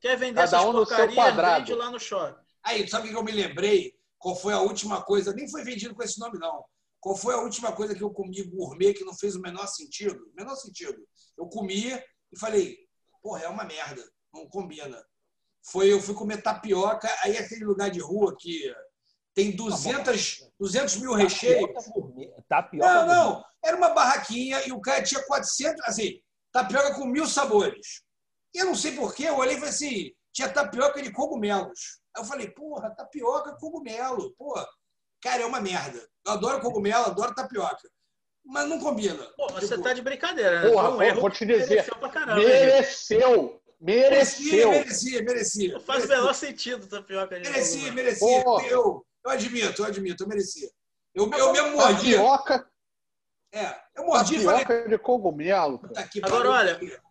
[0.00, 2.40] Quer vender Cada essas um porcarias, vende lá no shopping.
[2.62, 3.98] Aí, sabe o que eu me lembrei?
[4.18, 5.32] Qual foi a última coisa?
[5.32, 6.64] Nem foi vendido com esse nome, não.
[7.00, 10.30] Qual foi a última coisa que eu comi gourmet que não fez o menor sentido?
[10.34, 10.96] Menor sentido.
[11.38, 11.92] Eu comi
[12.32, 12.76] e falei,
[13.22, 14.02] porra, é uma merda.
[14.32, 15.02] Não combina.
[15.64, 18.72] Foi, eu fui comer tapioca, aí aquele lugar de rua que
[19.34, 21.68] tem 200, 200 mil recheios.
[22.48, 23.44] Tapioca Não, não.
[23.62, 26.20] Era uma barraquinha e o cara tinha 400, assim,
[26.52, 28.02] tapioca com mil sabores.
[28.54, 32.00] E eu não sei porquê, eu olhei e falei assim, tinha tapioca de cogumelos.
[32.16, 34.34] Aí eu falei, porra, tapioca cogumelo.
[34.36, 34.66] Porra,
[35.20, 35.98] cara, é uma merda.
[36.26, 37.88] Eu adoro cogumelo, adoro tapioca.
[38.44, 39.22] Mas não combina.
[39.36, 40.70] Pô, mas Tipo, você tá de brincadeira, né?
[40.70, 41.68] Porra, um vou- erro vou te que dizer.
[41.68, 42.36] mereceu pra caramba.
[42.40, 43.60] Mereceu.
[43.80, 44.70] Merecia, Mereceu.
[44.70, 45.72] merecia, merecia.
[45.74, 48.42] Não faz o menor sentido tapioca Merecia, merecia.
[48.44, 48.64] Porra.
[48.66, 50.70] Eu, eu admito, eu admito, eu merecia.
[51.14, 52.12] Eu, eu mesmo mordi.
[52.14, 52.66] Tapioca,
[53.52, 54.60] É, eu mordi e falei.
[54.64, 55.78] tapioca de cogumelo.
[55.78, 55.88] cara.
[55.88, 56.52] "Puta que Agora, pariu".
[56.78, 57.02] olha,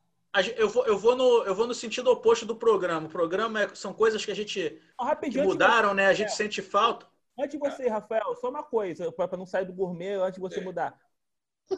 [0.58, 3.08] Eu vou, eu, vou no, eu vou no sentido oposto do programa.
[3.08, 6.08] O programa é- são coisas que a gente que antes de mudaram, né?
[6.08, 6.36] A gente É.
[6.36, 7.06] sente falta.
[7.38, 10.62] Antes de você, Rafael, só uma coisa, pra não sair do gourmet, antes de você
[10.62, 10.98] mudar.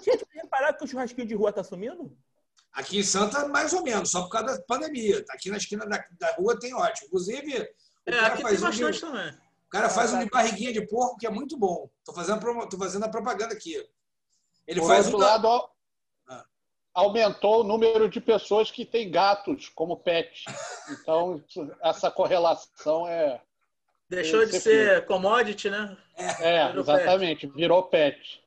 [0.01, 2.15] Tinha reparado que o churrasquinho de rua tá sumindo?
[2.73, 5.23] Aqui em Santa, mais ou menos, só por causa da pandemia.
[5.31, 7.07] Aqui na esquina da, da rua tem ótimo.
[7.07, 10.23] Inclusive, o É, cara aqui tem faz um de, o cara faz um tá.
[10.25, 11.89] de barriguinha de porco que é muito bom.
[12.05, 13.75] Tô fazendo, tô fazendo a propaganda aqui.
[14.67, 15.75] Ele Por faz outro um da- lado, au-
[16.29, 16.45] Ah.
[16.93, 20.43] aumentou o número de pessoas que têm gatos como pet.
[21.01, 21.43] Então,
[21.83, 23.41] essa correlação é.
[24.09, 25.97] Deixou de ser commodity, né?
[26.17, 28.41] É, Virou exatamente, virou pet.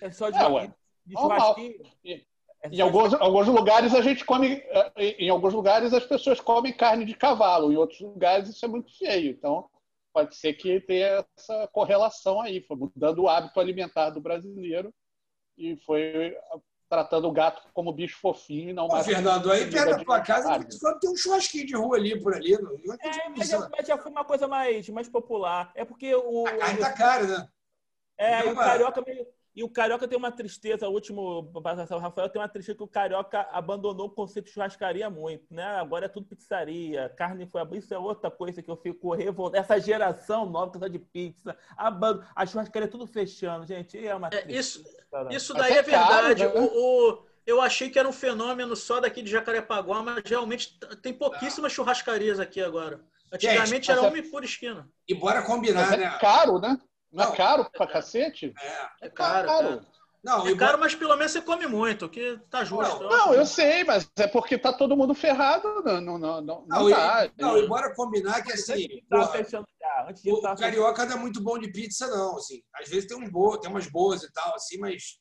[0.00, 0.74] É só de, É, ué.
[1.06, 2.26] de.
[2.62, 4.54] É Em alguns, alguns lugares a gente come.
[4.56, 8.68] eh, Em alguns lugares as pessoas comem carne de cavalo, em outros lugares isso é
[8.68, 9.30] muito feio.
[9.30, 9.68] Então,
[10.12, 12.60] pode ser que tenha essa correlação aí.
[12.62, 14.92] Foi mudando o hábito alimentar do brasileiro
[15.56, 16.36] e foi
[16.88, 19.06] tratando o gato como bicho fofinho e não mais.
[19.06, 20.66] Fernando, aí da de tua casa carne.
[21.00, 22.52] tem um churrasquinho de rua ali por ali.
[22.60, 25.72] Não não é É, mas, já, mas já foi uma coisa mais, mais popular.
[25.74, 26.46] É porque o.
[26.46, 27.48] A carne tá cara, né?
[28.18, 31.98] É, Não, e o Carioca meio- E o Carioca tem uma tristeza, o último o
[31.98, 35.64] Rafael tem uma tristeza que o Carioca abandonou o conceito de churrascaria muito, né?
[35.64, 39.56] Agora é tudo pizzaria, carne foi isso é outra coisa que eu fico revoltado.
[39.64, 42.22] Essa geração nova que tá de pizza, abando...
[42.36, 43.96] a churrascaria é tudo fechando, gente.
[44.06, 45.34] É uma É, isso, cara.
[45.34, 46.44] Isso Mas daí é é verdade.
[46.44, 46.60] caro, né?
[46.60, 51.14] o, o- eu achei que era um fenômeno só daqui de Jacarepaguá, mas realmente tem
[51.14, 53.00] pouquíssimas churrascarias aqui agora.
[53.32, 54.88] Antigamente Gente, era mas uma por esquina.
[55.08, 56.18] E bora Mas combinar, é né?
[56.20, 56.78] caro, né?
[57.12, 58.52] Não é caro pra cacete?
[58.60, 59.06] É.
[59.06, 59.50] É caro.
[59.50, 59.80] É,
[60.22, 63.02] Não, é caro, mas pelo menos você come muito, que tá justo.
[63.04, 65.82] Não, Não, eu sei, mas é porque tá todo mundo ferrado.
[65.84, 69.44] Não, não, não, não, Não, não e, não, e bora combinar que assim, Tava porra,
[69.44, 69.66] fechando
[70.26, 72.36] o tava carioca não é muito bom de pizza, não.
[72.36, 72.62] Assim.
[72.74, 75.18] Às vezes tem uns boas, tem umas boas e tal, assim, mas.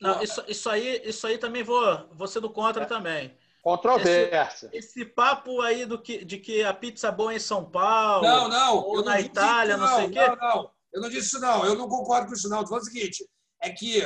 [0.00, 3.36] Não, isso, isso aí, isso aí também vou, vou ser do contra também.
[3.62, 4.68] Controvérsia.
[4.72, 8.26] Esse papo aí do que, de que a pizza boa é em São Paulo.
[8.26, 8.76] Não, não.
[8.78, 10.26] Ou na Itália, isso, não sei o quê.
[10.26, 10.70] Não, não.
[10.92, 11.64] Eu não disse isso, não.
[11.64, 12.60] Eu não concordo com isso, não.
[12.60, 13.28] Tô falando o seguinte:
[13.62, 14.02] é que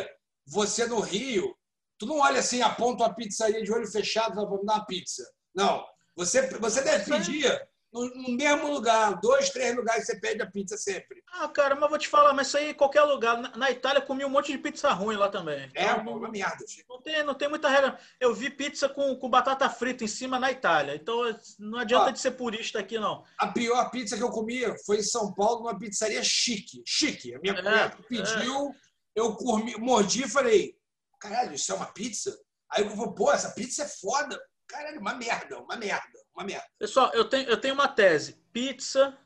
[0.46, 1.55] você no Rio,
[1.99, 4.87] tu não olha assim, aponta uma pizzaria de olho fechado e fala, vamos dar uma
[4.87, 5.25] pizza.
[5.55, 5.85] Não.
[6.16, 7.20] Você, você deve aí.
[7.20, 7.68] pedir
[8.04, 11.22] no, mesmo lugar, dois, três lugares você pede a pizza sempre.
[11.32, 13.38] Ah, cara, mas vou te falar, mas isso aí em qualquer lugar.
[13.38, 15.70] Na, na Itália eu comi um monte de pizza ruim lá também.
[15.74, 16.64] É Então, uma merda.
[16.88, 17.98] Não tem, não tem muita regra.
[18.20, 20.94] Eu vi pizza com, com batata frita em cima na Itália.
[20.94, 21.22] Então
[21.59, 23.24] não adianta de ser purista aqui, não.
[23.38, 26.82] A pior pizza que eu comi foi em São Paulo, numa pizzaria chique.
[26.87, 27.35] Chique.
[27.35, 28.74] A minha É, mulher pediu,
[29.14, 30.74] eu comi, mordi e falei:
[31.20, 32.37] caralho, isso é uma pizza?
[32.70, 34.40] Aí eu falei: pô, essa pizza é foda.
[34.68, 36.66] Caralho, uma merda, uma merda, uma merda.
[36.79, 38.37] Pessoal, eu tenho, eu tenho uma tese.
[38.53, 39.16] Pizza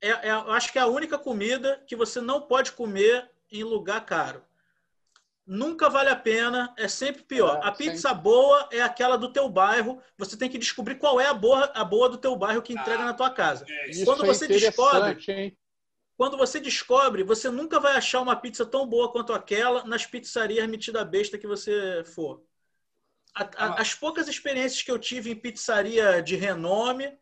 [0.00, 3.62] é, é- eu acho que é a única comida que você não pode comer em
[3.62, 4.44] lugar caro.
[5.46, 7.60] Nunca vale a pena, é sempre pior.
[7.62, 10.02] É, a pizza boa é aquela do teu bairro.
[10.18, 13.02] Você tem que descobrir qual é a boa, a boa do teu bairro que entrega
[13.02, 13.06] Ah.
[13.06, 13.64] na tua casa.
[13.68, 15.56] É, Isso Quando é você descobre- hein?
[16.16, 20.66] Quando você descobre, você nunca vai achar uma pizza tão boa quanto aquela nas pizzarias
[20.68, 22.42] metida besta que você for.
[23.38, 27.12] A- a- as poucas experiências que eu tive em pizzaria de renome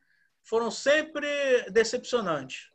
[0.45, 1.27] foram sempre
[1.71, 2.71] decepcionantes.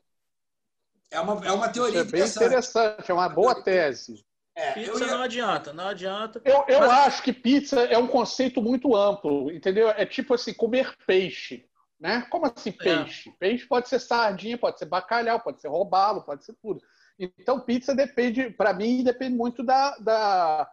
[1.10, 2.46] É uma, é uma Isso teoria é bem interessante.
[2.46, 4.26] interessante, é uma boa tese.
[4.56, 6.42] É, eu Pizza ia- não adianta, não adianta.
[6.44, 9.90] Eu, eu Mas- acho que pizza é um conceito muito amplo, entendeu?
[9.90, 11.66] É tipo assim, comer peixe.
[12.00, 12.26] Né?
[12.30, 13.30] Como assim peixe?
[13.40, 16.82] Peixe pode ser sardinha, pode ser bacalhau, pode ser robalo, pode ser tudo.
[17.20, 20.72] Então, pizza depende, para mim, depende muito da, da-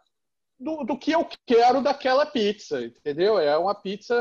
[0.58, 3.38] do, do que eu quero daquela pizza, entendeu?
[3.38, 4.14] É uma pizza,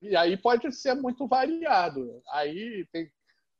[0.00, 2.22] e aí pode ser muito variado.
[2.30, 3.10] Aí tem,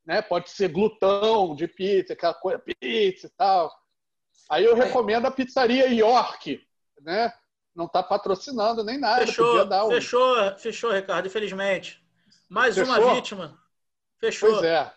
[0.05, 3.73] né, pode ser glutão de pizza, aquela coisa, pizza e tal.
[4.49, 6.61] Aí eu recomendo a pizzaria York,
[7.01, 7.33] né?
[7.75, 9.27] Não está patrocinando nem nada.
[9.27, 12.03] Fechou, podia dar um- fechou, fechou, Ricardo, infelizmente.
[12.49, 13.14] Mais uma Fechou?
[13.14, 13.59] vítima.
[14.18, 14.51] Fechou.
[14.51, 14.77] Pois é.
[14.79, 14.92] A,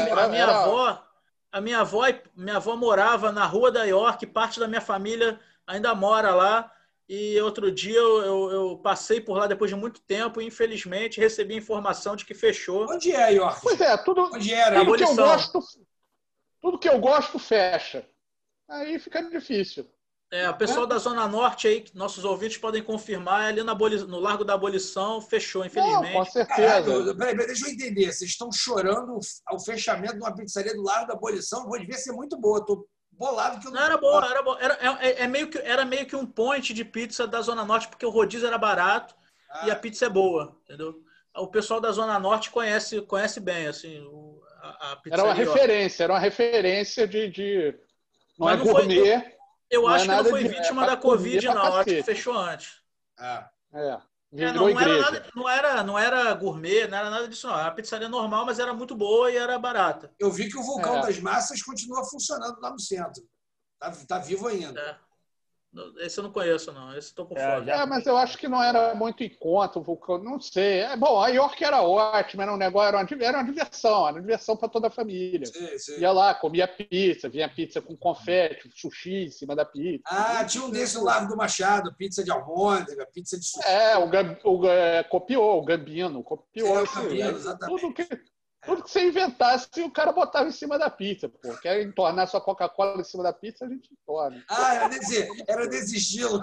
[0.00, 0.04] é?
[0.04, 1.04] mi- Era- a minha era- avó,
[1.50, 2.02] a minha avó,
[2.36, 5.40] minha avó morava na rua da York, parte da minha família
[5.72, 6.70] ainda mora lá.
[7.08, 11.20] E outro dia eu, eu- eu passei por lá depois de muito tempo e infelizmente
[11.20, 12.86] recebi a informação de que fechou.
[12.88, 13.60] Onde é, York?
[13.62, 14.76] Pois é, tudo, Onde era?
[14.84, 15.24] tudo que eu Abolição.
[15.26, 15.60] gosto,
[16.60, 18.06] tudo que eu gosto fecha.
[18.68, 19.86] Aí fica difícil.
[20.30, 24.02] É, o pessoal da Zona Norte aí, nossos ouvintes podem confirmar, é ali na aboli-
[24.06, 26.12] no Largo da Abolição, fechou, Não, infelizmente.
[26.14, 27.14] com certeza.
[27.14, 28.06] Peraí, peraí, deixa eu entender.
[28.10, 31.68] Vocês estão chorando ao fechamento de uma pizzaria do lado da abolição?
[31.72, 32.64] Devia ser muito boa.
[32.64, 33.78] Tô bolado que eu não.
[33.80, 34.58] Não era boa, era boa.
[34.60, 37.88] Era, é, é meio que, era meio que um point de pizza da Zona Norte,
[37.88, 39.14] porque o rodízio era barato
[39.50, 40.94] Ah, e a pizza é boa, entendeu?
[41.36, 46.04] O pessoal da Zona Norte conhece, conhece bem, assim, o- a, a Era uma referência,
[46.04, 47.74] era uma referência de, de,
[48.38, 49.36] Não é Mas não foi- gourmet.
[49.70, 51.62] Eu Não é acho que não foi de- vítima é da Covid, não.
[51.76, 52.82] Acho que fechou antes.
[53.18, 53.44] É.
[53.74, 53.98] É.
[54.34, 57.46] É, Virou não, não, era nada, não, era, não era gourmet, não era nada disso,
[57.46, 57.54] não.
[57.54, 60.10] Era uma pizzaria normal, mas era muito boa e era barata.
[60.18, 61.02] Eu vi que o vulcão É.
[61.02, 63.22] das massas continua funcionando lá no centro.
[63.78, 64.80] Tá, tá vivo ainda.
[64.80, 65.11] É.
[66.00, 66.94] Esse eu não conheço, não.
[66.96, 67.64] Esse eu tô por É, fora.
[67.64, 70.80] já- É, mas eu acho que não era muito em conta o vulcão, não sei.
[70.80, 74.16] É, bom, a York era ótima, era um negócio, era uma, era uma diversão, era
[74.16, 75.46] uma diversão para toda a família.
[75.46, 75.98] Sim, sim.
[76.00, 80.02] Ia lá, comia pizza, vinha pizza com confete, sushi em cima da pizza.
[80.06, 83.66] Ah, tinha um desse no Largo do Machado, pizza de almôndega, pizza de sushi.
[83.66, 86.76] É, o, Gam- o, é, copiou, o Gambino, copiou.
[86.76, 87.80] É, o esse- Gambino, é, exatamente.
[87.80, 88.31] tudo, que,
[88.64, 91.28] tudo que você inventasse, o cara botava em cima da pizza.
[91.28, 91.54] Pô.
[91.58, 94.42] Quer entornar sua Coca-Cola em cima da pizza, a gente entorna.
[94.48, 96.42] Ah, era desse, era desse estilo.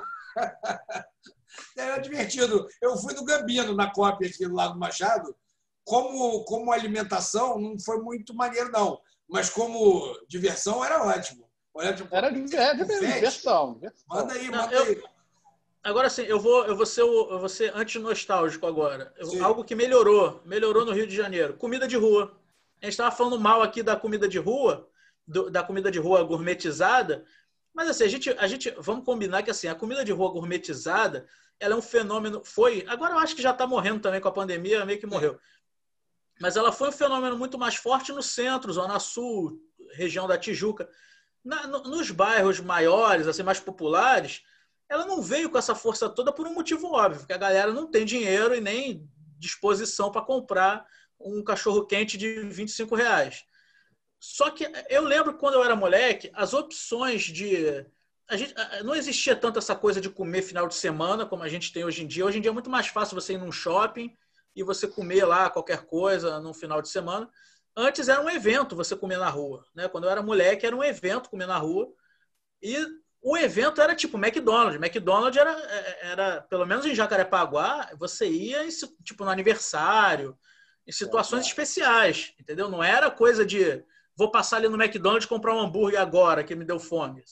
[1.78, 2.68] Era divertido.
[2.82, 5.36] Eu fui no Gambino, na cópia aqui do Lago Machado.
[5.84, 9.00] Como, como alimentação, não foi muito maneiro, não.
[9.28, 11.50] Mas como diversão, era ótimo.
[11.74, 13.74] Olha, tipo, Era é, diversão.
[13.76, 13.82] diversão.
[14.08, 15.04] Manda aí, Não, manda eu- aí.
[15.84, 19.14] Agora sim, eu vou, eu vou ser, o- eu vou ser anti-nostálgico agora.
[19.18, 21.54] Eu- algo que melhorou, melhorou no Rio de Janeiro.
[21.54, 22.36] Comida de rua.
[22.82, 24.88] A gente estava falando mal aqui da comida de rua,
[25.28, 27.26] do- da comida de rua gourmetizada,
[27.74, 31.28] mas assim, a gente, a gente, vamos combinar que assim, a comida de rua gourmetizada,
[31.60, 34.32] ela é um fenômeno, foi, agora eu acho que já está morrendo também com a
[34.34, 35.40] pandemia, meio que morreu.
[36.42, 39.62] Mas ela foi um fenômeno muito mais forte no centro, Zona Sul,
[39.94, 40.90] região da Tijuca.
[41.44, 44.42] Na- no- nos bairros maiores, assim, mais populares,
[44.90, 47.90] ela não veio com essa força toda por um motivo óbvio, que a galera não
[47.90, 50.86] tem dinheiro e nem disposição para comprar
[51.20, 53.46] um cachorro quente de 25 reais.
[54.20, 57.86] Só que eu lembro quando eu era moleque, as opções de.
[58.28, 61.72] A gente, não existia tanto essa coisa de comer final de semana como a gente
[61.72, 62.26] tem hoje em dia.
[62.26, 64.14] Hoje em dia é muito mais fácil você ir num shopping
[64.56, 67.30] e você comer lá qualquer coisa no final de semana.
[67.76, 69.66] Antes era um evento você comer na rua.
[69.74, 69.88] Né?
[69.88, 71.92] Quando eu era moleque, era um evento comer na rua.
[72.62, 72.86] E
[73.22, 74.76] o evento era tipo McDonald's.
[74.76, 75.52] McDonald's era,
[76.02, 78.70] era pelo menos em Jacarepaguá, você ia em,
[79.04, 80.38] tipo no aniversário,
[80.88, 82.70] em situações especiais, entendeu?
[82.70, 83.84] Não era coisa de
[84.16, 87.24] vou passar ali no McDonald's e comprar um hambúrguer agora que me deu fome.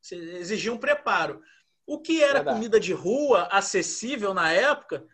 [0.00, 1.42] Você exigia um preparo.
[1.86, 2.56] O que era Verdade.
[2.56, 5.04] comida de rua acessível na época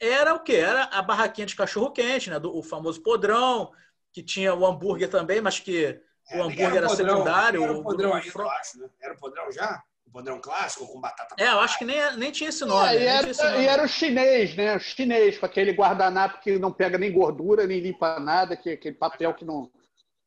[0.00, 0.54] era o que?
[0.54, 2.38] Era a barraquinha de cachorro quente, né?
[2.38, 3.70] Do, o famoso podrão,
[4.12, 6.00] que tinha o hambúrguer também, mas que
[6.32, 7.62] o hambúrguer era, podrão, secundário.
[7.64, 8.88] Era o- podrão ainda, fro- eu acho, né?
[9.00, 9.82] Era o podrão já?
[10.06, 12.88] O podrão clássico com batata É, eu acho que nem, nem tinha esse nome.
[12.88, 13.58] É, e, nem era, tinha esse nome.
[13.58, 14.76] e era o chinês, né?
[14.76, 18.94] O chinês, com aquele guardanapo que não pega nem gordura, nem limpa nada, que, aquele
[18.94, 19.70] papel que não,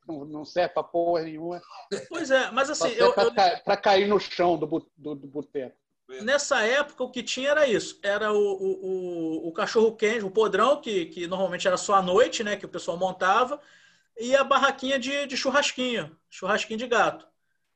[0.06, 1.60] não, não serve pra porra nenhuma.
[2.08, 5.14] Pois é, mas assim, eu, serve eu- pra, ca- pra cair no chão do, do,
[5.14, 5.74] do boteco.
[6.22, 7.98] nessa época o que tinha era isso.
[8.02, 12.02] Era o, o, o, o cachorro quente, o podrão, que, que normalmente era só à
[12.02, 12.54] noite, né?
[12.56, 13.60] Que o pessoal montava,
[14.20, 17.26] e a barraquinha de, de churrasquinho, churrasquinho de gato.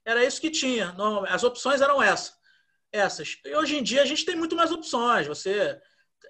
[0.04, 0.94] Era isso que tinha.
[1.28, 2.34] As opções eram essas.
[2.92, 3.38] essas.
[3.44, 5.26] E hoje em dia a gente tem muito mais opções.
[5.26, 5.80] Você.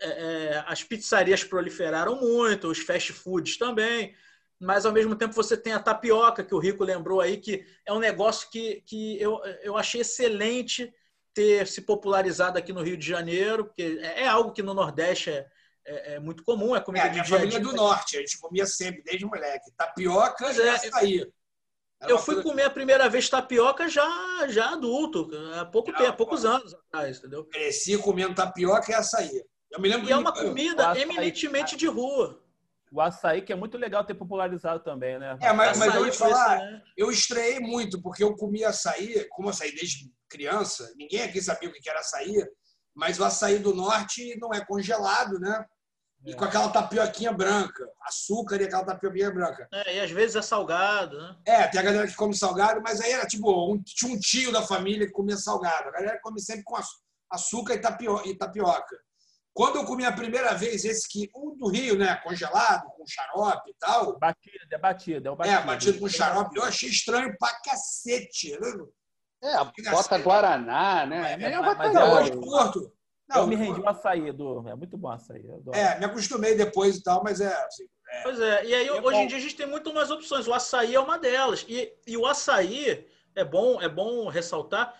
[0.01, 4.15] é, é, as pizzarias proliferaram muito, os fast foods também.
[4.61, 7.93] Mas ao mesmo tempo você tem a tapioca, que o Rico lembrou aí, que é
[7.93, 10.95] um negócio que, que eu, eu achei excelente
[11.35, 15.31] ter se popularizado aqui no Rio de Janeiro, porque é, é algo que no Nordeste
[15.31, 15.47] é,
[15.87, 17.71] é- é muito comum, é comida É, de minha dia a família é dia.
[17.71, 19.71] do norte, a gente comia sempre, desde moleque.
[19.77, 21.33] Tapioca Pois e é, açaí.
[22.01, 25.95] Era Eu fui coisa- comer a primeira vez tapioca já, já adulto, há pouco Ah,
[25.97, 27.45] tempo, há poucos anos atrás, entendeu?
[27.47, 29.43] Cresci comendo tapioca e açaí.
[29.71, 31.03] Eu me lembro E é uma comida açaí.
[31.03, 32.41] eminentemente de rua.
[32.93, 35.37] O açaí, que é muito legal ter popularizado também, né?
[35.41, 36.85] É, mas, mas eu vou te foi falar, excelente.
[36.97, 41.73] eu estreiei muito, porque eu comia açaí, como açaí desde criança, ninguém aqui sabia o
[41.73, 42.47] que era açaí,
[42.95, 45.65] mas o açaí do norte não é congelado, né?
[46.25, 46.35] E É.
[46.35, 49.69] com aquela tapioquinha branca, açúcar e aquela tapioquinha branca.
[49.73, 51.37] É, e às vezes é salgado, né?
[51.47, 54.51] É, tem a galera que come salgado, mas aí era tipo, um, tinha um tio
[54.51, 55.89] da família que comia salgado.
[55.89, 56.77] A galera come sempre com
[57.31, 58.97] açúcar e tapio- e tapioca.
[59.53, 63.71] Quando eu comi a primeira vez esse que, um do Rio, né, congelado, com xarope
[63.71, 65.57] e tal, Batida, é batida, é o batida.
[65.61, 68.59] é, batido com xarope, eu achei estranho pra cacete.
[68.59, 68.85] né?
[69.45, 71.31] É, bota Guaraná, né?
[71.31, 71.97] É, É, meio mas- mas
[73.29, 73.39] Não.
[73.39, 74.69] Eu me rendi ao açaí, do...
[74.69, 75.45] é muito bom açaí.
[75.73, 77.85] É, me acostumei depois e tal, mas é assim,
[78.23, 79.13] Pois é, e aí É hoje bom.
[79.13, 80.47] em dia a gente tem muito mais opções.
[80.47, 81.65] O açaí é uma delas.
[81.69, 84.95] E, e o açaí, é bom, é bom ressaltar,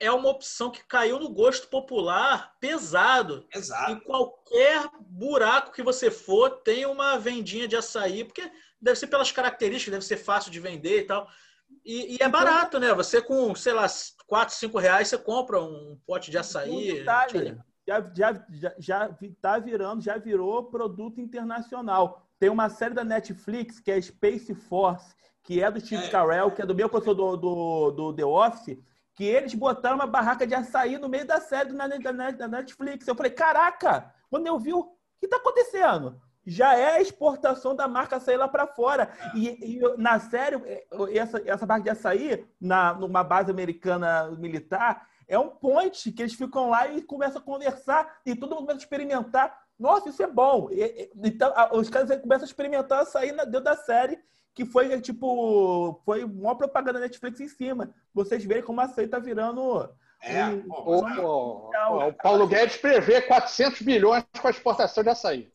[0.00, 3.46] é uma opção que caiu no gosto popular pesado.
[3.54, 3.92] exato.
[3.92, 8.50] Em qualquer buraco que você for, tem uma vendinha de açaí, porque
[8.80, 11.28] deve ser pelas características, deve ser fácil de vender e tal.
[11.84, 12.92] E, e é barato, né?
[12.94, 13.86] Você com, sei lá,
[14.26, 16.94] 4, 5 reais, você compra um pote de açaí.
[16.94, 22.26] detalhe, já, já, já, já tá virando, já virou produto internacional.
[22.38, 26.08] Tem uma série da Netflix que é Space Force, que é do Steve É.
[26.08, 28.78] Carell, que é do meu professor do, do, do The Office,
[29.14, 33.06] que eles botaram uma barraca de açaí no meio da série na- da Netflix.
[33.06, 34.90] Eu falei, caraca, quando eu vi, o
[35.20, 36.18] que tá acontecendo?
[36.46, 39.10] Já é a exportação da marca açaí lá para fora.
[39.34, 40.84] E, e na série, eh,
[41.14, 46.34] essa, essa barraca de açaí, na, numa base americana militar, é um point que eles
[46.34, 49.58] ficam lá e começam a conversar e todo mundo começa a experimentar.
[49.78, 50.68] Nossa, isso é bom.
[50.70, 54.18] E- então, a- os caras começam a experimentar açaí na- dentro da série,
[54.54, 57.92] que foi, tipo, foi uma propaganda da Netflix em cima.
[58.12, 59.88] Vocês verem como a açaí tá virando...
[60.20, 61.70] É, um- O, o-
[62.08, 65.52] o Paulo Guedes prevê 400 bilhões com a exportação de açaí.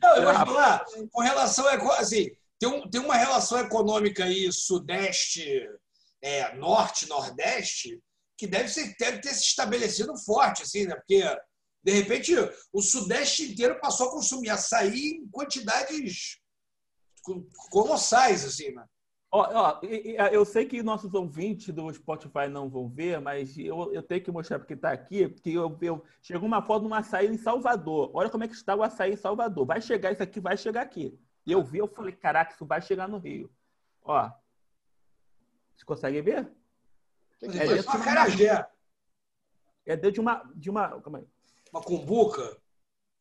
[0.00, 1.98] Não, eu vou falar, com relação a.
[1.98, 5.68] Assim, tem, um, tem uma relação econômica aí, Sudeste,
[6.22, 8.00] é, Norte, Nordeste,
[8.36, 10.94] que deve, ser, deve ter se estabelecido forte, assim, né?
[10.96, 11.22] Porque,
[11.84, 12.34] de repente,
[12.72, 16.38] o Sudeste inteiro passou a consumir açaí em quantidades
[17.22, 18.84] co- colossais, assim, né?
[19.30, 23.92] Ó, ó, e, eu sei que nossos ouvintes do Spotify não vão ver, mas eu,
[23.92, 26.94] eu tenho que mostrar porque está aqui, que eu, eu chegou uma foto de um
[26.94, 28.10] açaí em Salvador.
[28.14, 29.66] Olha como é que está o açaí em Salvador.
[29.66, 31.18] Vai chegar isso aqui, vai chegar aqui.
[31.44, 33.50] E eu vi, eu falei, caraca, isso vai chegar no Rio.
[34.02, 34.30] Ó,
[35.74, 36.50] vocês conseguem ver?
[37.38, 38.70] Que que É, dentro uma de uma carajé,
[39.86, 41.28] É dentro de uma, de uma, calma aí.
[41.70, 42.56] uma cumbuca.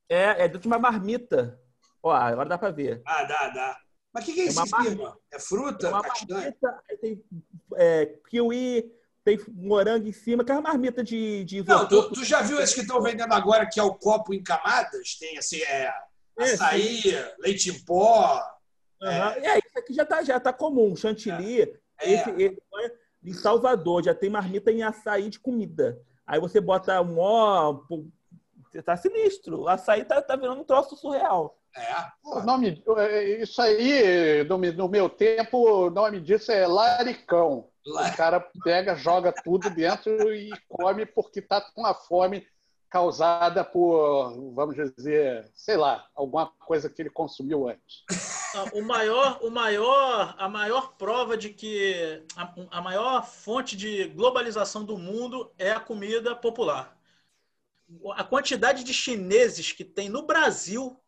[0.08, 1.62] É, é dentro de uma marmita.
[2.02, 3.02] Ó, agora dá para ver.
[3.06, 3.82] Ah, dá, dá.
[4.18, 5.18] Mas o que, que é É isso uma em cima?
[5.32, 5.88] É fruta?
[5.88, 6.40] É castanha?
[6.40, 7.24] marmita, tem
[7.76, 8.92] é, kiwi,
[9.24, 12.60] tem morango em cima, que é uma marmita de, de Não, tu, tu já viu
[12.60, 15.16] esse que estão vendendo agora, que é o copo em camadas?
[15.20, 15.94] Tem assim, é
[16.40, 16.54] Esse.
[16.56, 17.02] açaí,
[17.40, 18.42] leite em pó.
[19.02, 19.34] Aham.
[19.36, 20.96] É, isso aqui já tá, já tá comum.
[20.96, 22.12] Chantilly, É.
[22.14, 22.92] esse, esse é
[23.24, 26.02] em Salvador, já tem marmita em açaí de comida.
[26.26, 27.82] Aí você bota um ó,
[28.72, 29.62] você tá sinistro.
[29.62, 31.57] O açaí tá, tá virando um troço surreal.
[31.78, 32.06] É.
[32.24, 32.84] O nome,
[33.40, 37.70] isso aí, no, no meu tempo, o nome disso é laricão.
[37.86, 42.46] O cara pega, joga tudo dentro e come porque está com a fome
[42.90, 48.04] causada por, vamos dizer, sei lá, alguma coisa que ele consumiu antes.
[48.74, 54.84] O maior, o maior, a maior prova de que a, a maior fonte de globalização
[54.84, 56.98] do mundo é a comida popular.
[58.16, 61.00] A quantidade de chineses que tem no Brasil,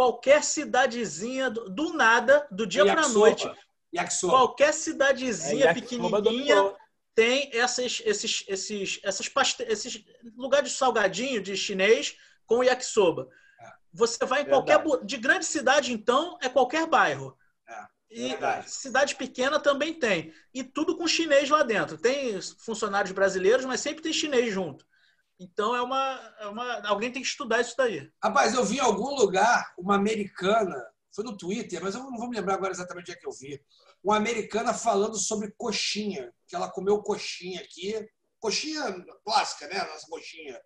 [0.00, 3.46] qualquer cidadezinha do, nada, do dia para noite,
[3.94, 4.32] Yakisoba.
[4.32, 6.74] qualquer cidadezinha É, pequenininha
[7.14, 9.62] tem essas, esses, esses, essas paste...
[9.64, 10.02] esses
[10.34, 13.28] lugares de salgadinho de chinês com yakisoba.
[13.60, 13.72] É.
[13.92, 14.82] Você vai em Verdade.
[14.82, 15.04] qualquer.
[15.04, 17.36] De grande cidade, então, é qualquer bairro.
[17.68, 18.70] É, E verdade.
[18.70, 20.32] cidade pequena também tem.
[20.54, 21.98] E tudo com chinês lá dentro.
[21.98, 24.86] Tem funcionários brasileiros, mas sempre tem chinês junto.
[25.40, 26.34] Então é uma.
[26.38, 26.86] É uma...
[26.86, 28.08] Alguém tem que estudar isso daí.
[28.22, 30.76] Rapaz, eu vi em algum lugar uma americana,
[31.14, 33.32] foi no Twitter, mas eu não vou me lembrar agora exatamente onde é que eu
[33.32, 33.60] vi.
[34.04, 38.06] Uma americana falando sobre coxinha, que ela comeu coxinha aqui,
[38.38, 38.82] coxinha
[39.24, 39.78] clássica, né?
[39.84, 40.60] Nossa coxinha.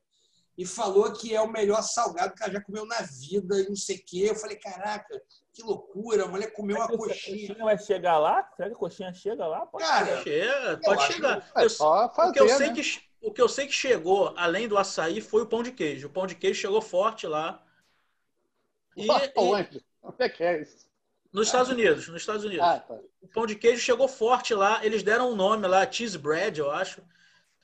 [0.57, 3.75] E falou que é o melhor salgado que ela já comeu na vida e não
[3.75, 4.27] sei o quê.
[4.31, 5.21] Eu falei, caraca,
[5.53, 7.49] que loucura, a mulher comeu uma A coxinha.
[7.49, 8.49] coxinha vai chegar lá?
[8.57, 9.67] Será que a coxinha chega lá?
[9.67, 10.23] Pode Cara, ser.
[10.23, 11.51] Chega, pode chegar.
[11.57, 12.75] É Eu- só o, fazer, que eu sei né?
[12.75, 12.83] que,
[13.25, 16.09] o que eu sei que chegou, além do açaí, foi o pão de queijo.
[16.09, 17.65] O pão de queijo chegou forte lá.
[18.97, 19.85] E, e- Onde?
[20.19, 20.85] É que é isso?
[21.33, 22.65] nos Estados Unidos, nos Estados Unidos.
[22.65, 22.95] Ah, tá.
[23.21, 24.85] O pão de queijo chegou forte lá.
[24.87, 27.03] Eles deram um nome lá, cheese bread, eu acho.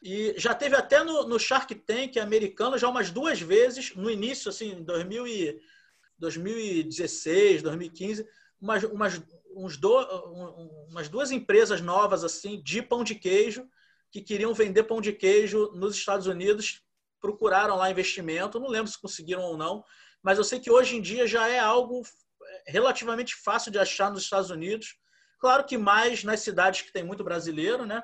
[0.03, 4.49] E já teve até no, no Shark Tank americano já umas duas vezes, no início,
[4.49, 5.61] assim, em 2000 e,
[6.19, 8.27] 2016, 2015,
[8.61, 9.23] umas, umas,
[9.55, 9.99] uns do,
[10.29, 13.69] um- umas duas empresas novas assim de pão de queijo
[14.11, 16.83] que queriam vender pão de queijo nos Estados Unidos,
[17.21, 18.59] procuraram lá investimento.
[18.59, 19.85] Não lembro se conseguiram ou não,
[20.23, 22.03] mas eu sei que hoje em dia já é algo
[22.67, 24.97] relativamente fácil de achar nos Estados Unidos.
[25.39, 28.03] Claro que mais nas cidades que tem muito brasileiro, né?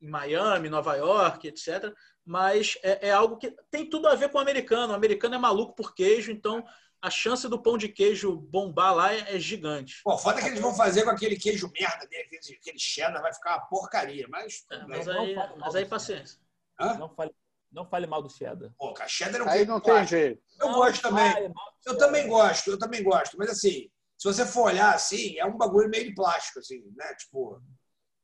[0.00, 1.92] Em Miami, Nova York, etc.
[2.24, 4.92] Mas é, é algo que tem tudo a ver com o americano.
[4.92, 6.64] O americano é maluco por queijo, então
[7.06, 10.00] a chance do pão de queijo bombar lá é, é gigante.
[10.02, 13.32] Pô, foda que eles vão fazer com aquele queijo merda dele, aquele, aquele cheddar, vai
[13.32, 14.26] ficar uma porcaria.
[14.28, 16.38] Mas, É, mas Não aí, mas aí paciência.
[16.80, 16.94] Hã?
[16.98, 17.30] Não fale,
[17.70, 18.72] não fale mal do cheddar.
[18.76, 20.42] Pô, cara, cheddar é um Aí queijo não tem jeito.
[20.60, 21.52] Eu Não gosto também.
[21.86, 23.38] Eu também gosto, eu também gosto.
[23.38, 23.88] Mas assim,
[24.18, 27.14] se você for olhar assim, é um bagulho meio de plástico, assim, né?
[27.14, 27.62] Tipo.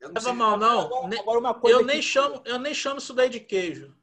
[0.00, 0.32] Eu não Leva sei.
[0.32, 0.80] mal, não.
[0.80, 3.94] Agora, agora uma coisa Eu nem, que- chamo, eu nem chamo isso daí de queijo.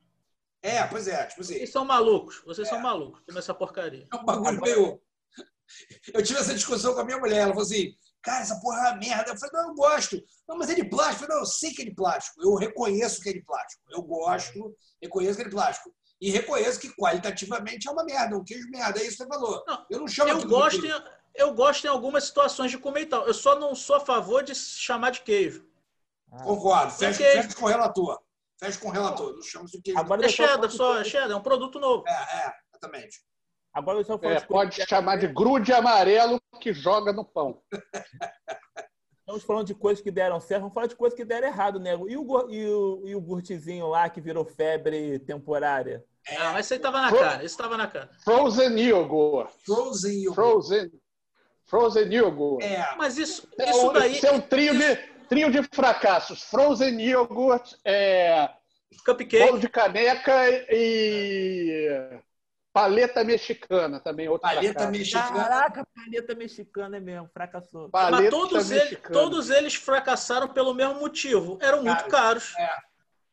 [0.61, 2.41] É, pois é, tipo assim, Vocês são malucos.
[2.45, 2.69] Vocês É.
[2.69, 3.21] são malucos.
[3.25, 4.07] Comer essa porcaria.
[4.11, 5.01] é um bagulho Agora- meio.
[6.13, 7.41] Eu tive essa discussão com a minha mulher.
[7.41, 9.31] Ela falou assim, cara, essa porra é uma merda.
[9.31, 10.21] Eu falei, não, eu gosto.
[10.47, 11.23] Não, mas é de plástico.
[11.23, 12.41] Eu falei, não, eu sei que é de plástico.
[12.41, 13.81] Eu reconheço que é de plástico.
[13.91, 15.93] Eu gosto, reconheço que é de plástico.
[16.19, 19.63] E reconheço que qualitativamente é uma merda, um queijo merda, é isso que você falou.
[19.65, 20.91] Não, eu não chamo Eu gosto, em,
[21.35, 23.25] eu gosto em algumas situações de comer e tal.
[23.25, 25.65] Eu só não sou a favor de chamar de queijo.
[26.43, 27.43] Concordo, fecha, queijo.
[27.43, 28.19] fecha com o relator.
[28.59, 29.97] Fecha com o relator, não chama de.
[29.97, 32.03] Agora É cheddar, só é cheddar, é um produto novo.
[32.07, 33.19] É, é, exatamente.
[33.73, 37.61] Agora eu só falo É, pode chamar de grude amarelo que joga no pão.
[39.19, 41.91] Estamos falando de coisas que deram certo, vamos falar de coisas que deram errado, né?
[41.91, 46.03] E o, e o, e o gurtizinho lá que virou febre temporária?
[46.35, 47.43] Ah, mas isso aí tava na cara.
[47.43, 48.09] Isso tava na cara.
[48.23, 49.51] Frozen yogurt.
[49.63, 50.35] Frozen yogurt.
[50.35, 50.91] Frozen.
[51.65, 52.63] Frozen yogurt.
[52.63, 54.13] É, Mas isso, É isso daí.
[54.13, 54.95] Isso é um trio de,
[55.29, 56.43] trio de fracassos.
[56.43, 58.49] Frozen yogurt, é,
[59.05, 59.39] Cupcake.
[59.45, 60.33] bolo de caneca
[60.69, 62.19] e
[62.73, 64.27] paleta mexicana também.
[64.27, 64.91] Outro paleta fracasso.
[64.91, 65.43] mexicana.
[65.43, 67.89] Caraca, paleta mexicana é mesmo, fracassou.
[67.91, 69.13] Mas Paleta todos eles, mexicana.
[69.19, 71.57] todos eles fracassaram pelo mesmo motivo.
[71.61, 72.53] Eram muito caros.
[72.57, 72.69] É.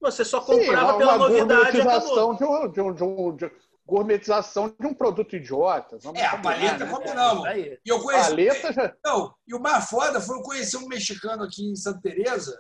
[0.01, 2.34] Você só Sim, comprava uma, pela uma novidade acabou.
[2.36, 3.51] de um, de um- de um- de
[3.87, 5.99] gourmetização de um produto idiota.
[6.03, 6.91] Vamos É, a combinar, paleta, né?
[6.91, 7.39] combinamos.
[7.39, 7.78] Isso aí.
[7.84, 8.28] E eu conheci.
[8.30, 8.97] Paleta já.
[9.05, 12.59] Não, e o mais foda foi eu conhecer um mexicano aqui em Santa Teresa,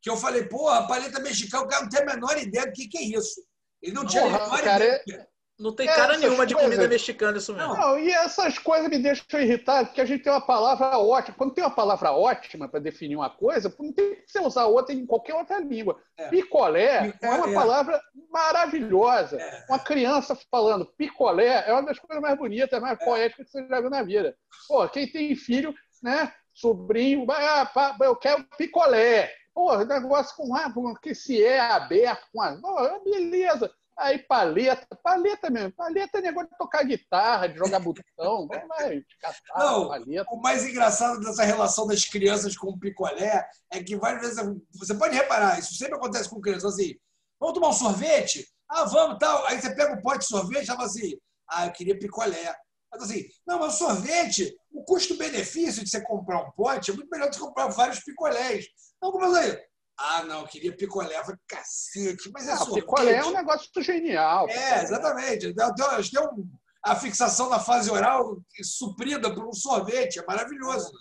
[0.00, 2.88] que eu falei, porra, paleta mexicana, o cara não tem a menor ideia do que,
[2.88, 3.42] que é isso.
[3.82, 5.27] Ele não tinha a menor cara, ideia.
[5.58, 6.70] Não tem É, cara essas nenhuma de coisas.
[6.74, 7.74] comida mexicana isso mesmo.
[7.74, 11.36] Não, e essas coisas me deixam irritado, porque a gente tem uma palavra ótima.
[11.36, 14.94] Quando tem uma palavra ótima para definir uma coisa, não tem que você usar outra
[14.94, 16.00] em qualquer outra língua.
[16.16, 16.28] É.
[16.28, 17.54] Picolé, é uma Picolé.
[17.54, 18.00] palavra
[18.30, 19.36] maravilhosa.
[19.40, 19.64] É.
[19.68, 23.80] Uma criança falando picolé é uma das coisas mais bonitas, mais poéticas que você já
[23.80, 24.36] viu na vida.
[24.68, 29.32] Pô, quem tem filho, né, sobrinho, ah, eu quero picolé.
[29.54, 32.56] Pô, negócio com ah, que se é aberto, com a,
[33.04, 33.70] beleza.
[33.98, 35.72] Aí paleta, paleta mesmo.
[35.72, 38.02] Paleta é negócio de tocar guitarra, de jogar botão.
[38.16, 39.88] Não vai catar, Não.
[39.88, 40.30] paleta.
[40.30, 44.56] O mais engraçado dessa relação das crianças com o picolé é que várias vezes.
[44.74, 46.94] Você pode reparar, isso sempre acontece com crianças assim.
[47.40, 48.46] Vamos tomar um sorvete?
[48.68, 49.44] Ah, vamos, tal.
[49.46, 51.18] Aí você pega um pote de sorvete e fala assim:
[51.48, 52.54] ah, eu queria picolé.
[52.90, 57.10] Mas assim, não, mas o sorvete, o custo-benefício de você comprar um pote é muito
[57.10, 58.64] melhor do que comprar vários picolés.
[59.02, 59.56] Não, como assim?
[60.00, 61.18] Ah, não, eu queria picolé.
[61.18, 62.74] Eu falei, cacete, mas é Ah, sorvete.
[62.82, 64.48] picolé é um negócio genial.
[64.48, 65.52] É, exatamente.
[65.52, 66.48] Tem- tem um-
[66.84, 70.20] a fixação da fase oral suprida por um sorvete.
[70.20, 70.92] É maravilhoso.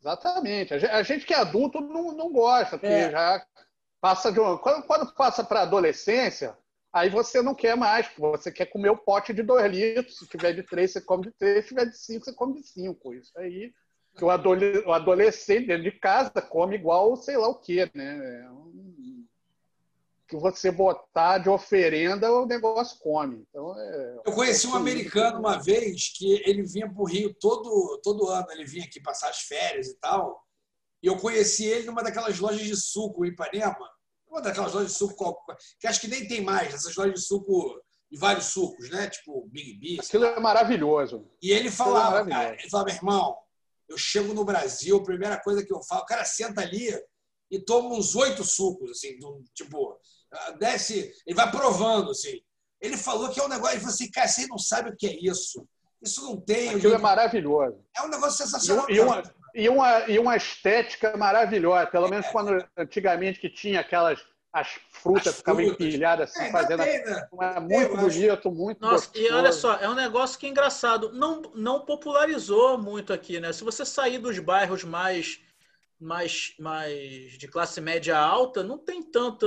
[0.00, 0.74] Exatamente.
[0.74, 3.10] A gente, que é adulto não, não gosta, porque É.
[3.10, 3.46] já
[4.00, 4.56] passa de um.
[4.58, 6.56] Quando, quando passa para adolescência,
[6.92, 10.18] aí você não quer mais, você quer comer o pote de dois litros.
[10.18, 11.64] Se tiver de três, você come de três.
[11.64, 13.14] Se tiver de cinco, você come de cinco.
[13.14, 13.72] Isso aí.
[14.16, 18.46] Que o, adole- o adolescente dentro de casa come igual sei lá o quê, né?
[18.46, 18.52] É
[20.32, 23.44] que você botar de oferenda, o negócio come.
[23.50, 28.00] Então, é, Eu conheci um americano uma vez que ele vinha para o Rio todo,
[28.02, 28.46] todo ano.
[28.50, 30.42] Ele vinha aqui passar as férias e tal.
[31.02, 33.90] E eu conheci ele numa daquelas lojas de suco em Ipanema.
[34.26, 35.36] Uma daquelas lojas de suco
[35.78, 36.72] que acho que nem tem mais.
[36.72, 37.78] Essas lojas de suco,
[38.10, 39.10] de vários sucos, né?
[39.10, 39.88] Tipo Big B.
[40.02, 41.28] sei Aquilo é maravilhoso.
[41.42, 42.42] E ele falava, maravilhoso.
[42.42, 43.36] cara, ele falava, irmão,
[43.92, 46.88] eu chego no Brasil, a primeira coisa que eu falo, o cara senta ali
[47.50, 49.18] e toma uns oito sucos, assim,
[49.54, 49.98] tipo,
[50.58, 52.40] desce, ele vai provando, assim.
[52.80, 55.06] Ele falou que é um negócio, ele falou assim, cara, você não sabe o que
[55.06, 55.64] é isso.
[56.02, 56.70] Isso não tem.
[56.70, 57.78] Aquilo é maravilhoso.
[57.96, 58.86] É um negócio E, sensacional.
[58.86, 59.22] um- e uma,
[59.54, 61.86] e, uma, e uma estética maravilhosa.
[61.86, 64.18] Pelo menos quando antigamente que tinha aquelas
[64.52, 65.86] as frutas As ficavam frutas.
[65.86, 66.84] empilhadas assim, É, fazendo.
[66.84, 67.28] tem, né?
[67.40, 69.24] É muito bonito, muito Nossa, gostoso.
[69.24, 71.10] e olha só, é um negócio que é engraçado.
[71.12, 73.52] Não, não popularizou muito aqui, né?
[73.52, 75.40] Se você sair dos bairros mais,
[75.98, 79.46] mais, mais de classe média alta, não tem tanta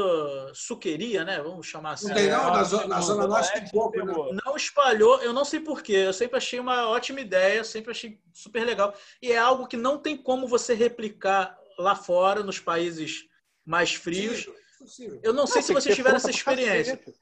[0.56, 1.39] suqueria, né?
[1.41, 2.08] Vamos chamar assim.
[2.08, 2.51] Não tem, não?
[2.51, 4.06] Na, zo- na Zona Norte tem Oeste pouco, né?
[4.06, 4.34] pegou.
[4.45, 5.93] Não espalhou, eu não sei porquê.
[5.93, 8.95] Eu sempre achei uma ótima ideia, sempre achei super legal.
[9.22, 13.26] E é algo que não tem como você replicar lá fora, nos países
[13.66, 14.47] mais frios.
[14.86, 15.20] Possível.
[15.24, 16.98] Eu não sei Não, se vocês tiveram essa fruta pra experiência.
[16.98, 17.20] cacete.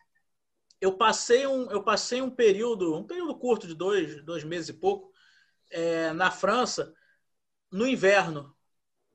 [0.82, 4.74] eu passei um, eu passei um período, um período curto de dois, dois meses e
[4.74, 5.12] pouco,
[5.72, 6.94] é, na França,
[7.72, 8.56] no inverno.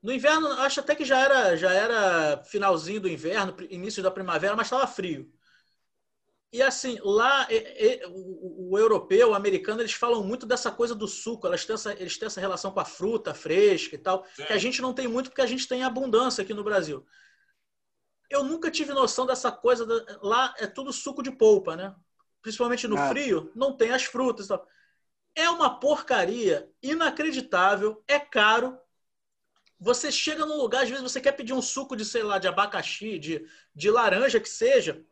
[0.01, 4.55] No inverno, acho até que já era, já era finalzinho do inverno, início da primavera,
[4.55, 5.31] mas estava frio.
[6.51, 7.55] E assim, lá e-
[8.01, 11.75] e- o, o europeu, o americano, eles falam muito dessa coisa do suco, elas têm
[11.75, 14.91] essa, eles têm essa relação com a fruta fresca e tal, que a gente não
[14.93, 17.05] tem muito porque a gente tem abundância aqui no Brasil.
[18.29, 19.85] Eu nunca tive noção dessa coisa.
[19.85, 21.95] da- lá é tudo suco de polpa, né?
[22.41, 23.09] Principalmente no Ah.
[23.09, 24.47] frio, não tem as frutas.
[25.35, 28.77] É uma porcaria inacreditável, é caro.
[29.79, 32.47] Você chega num lugar, às vezes você quer pedir um suco de, sei lá, de
[32.47, 35.03] abacaxi, de, de laranja que seja.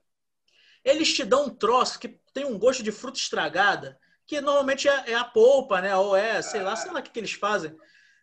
[0.84, 5.12] Eles te dão um troço que tem um gosto de fruta estragada, que normalmente é,
[5.12, 5.96] é a polpa, né?
[5.96, 7.76] Ou é, sei lá, sei lá o que, que eles fazem.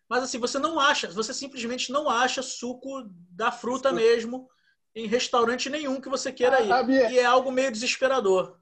[0.08, 3.90] Mas assim, você não acha, você simplesmente não acha suco da Fruta.
[3.92, 4.48] mesmo
[4.94, 6.72] em restaurante nenhum que você queira ir.
[6.72, 8.56] Ah, minha- E é algo meio desesperador.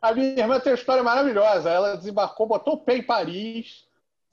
[0.00, 1.70] A minha irmã tem uma história maravilhosa.
[1.70, 3.86] Ela desembarcou, botou o pé em Paris.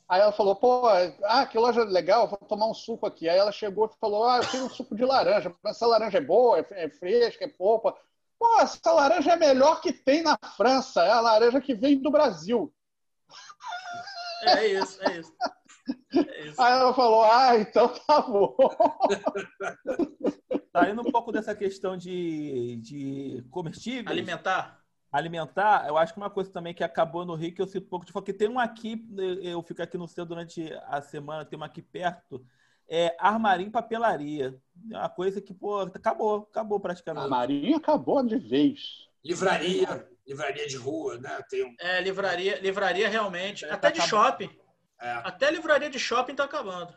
[0.08, 0.88] Aí ela falou, pô,
[1.24, 3.30] ah, que loja legal, vou tomar um suco aqui.
[3.30, 5.54] Aí ela chegou e falou, ah, eu quero um suco de laranja.
[5.64, 7.96] Essa laranja é boa, é é fresca, é polpa.
[8.40, 11.04] Pô, essa laranja é a melhor que tem na França.
[11.04, 12.74] É a laranja que vem do Brasil.
[14.44, 15.34] É isso, é isso.
[16.16, 16.60] É isso.
[16.62, 18.56] Aí ela falou, ah, então tá bom.
[20.80, 24.80] Saindo um pouco dessa questão de, de comestíveis, Alimentar?
[25.12, 27.90] alimentar, eu acho que uma coisa também que acabou no Rio, que eu sinto um
[27.90, 29.04] pouco de falta, que tem um aqui,
[29.42, 32.46] eu fico aqui no centro durante a semana, tem uma aqui perto,
[32.88, 34.56] é armarim papelaria.
[34.92, 37.30] É uma coisa que, pô, acabou, acabou A praticamente.
[37.30, 39.08] Marinha acabou de vez.
[39.24, 41.40] Livraria, livraria de rua, né?
[41.50, 41.76] Tem um.
[41.80, 43.66] É, livraria, livraria realmente.
[43.66, 44.26] É, Até tá de acabando.
[44.26, 44.50] shopping.
[45.02, 45.12] é.
[45.24, 46.94] Até livraria de shopping tá acabando.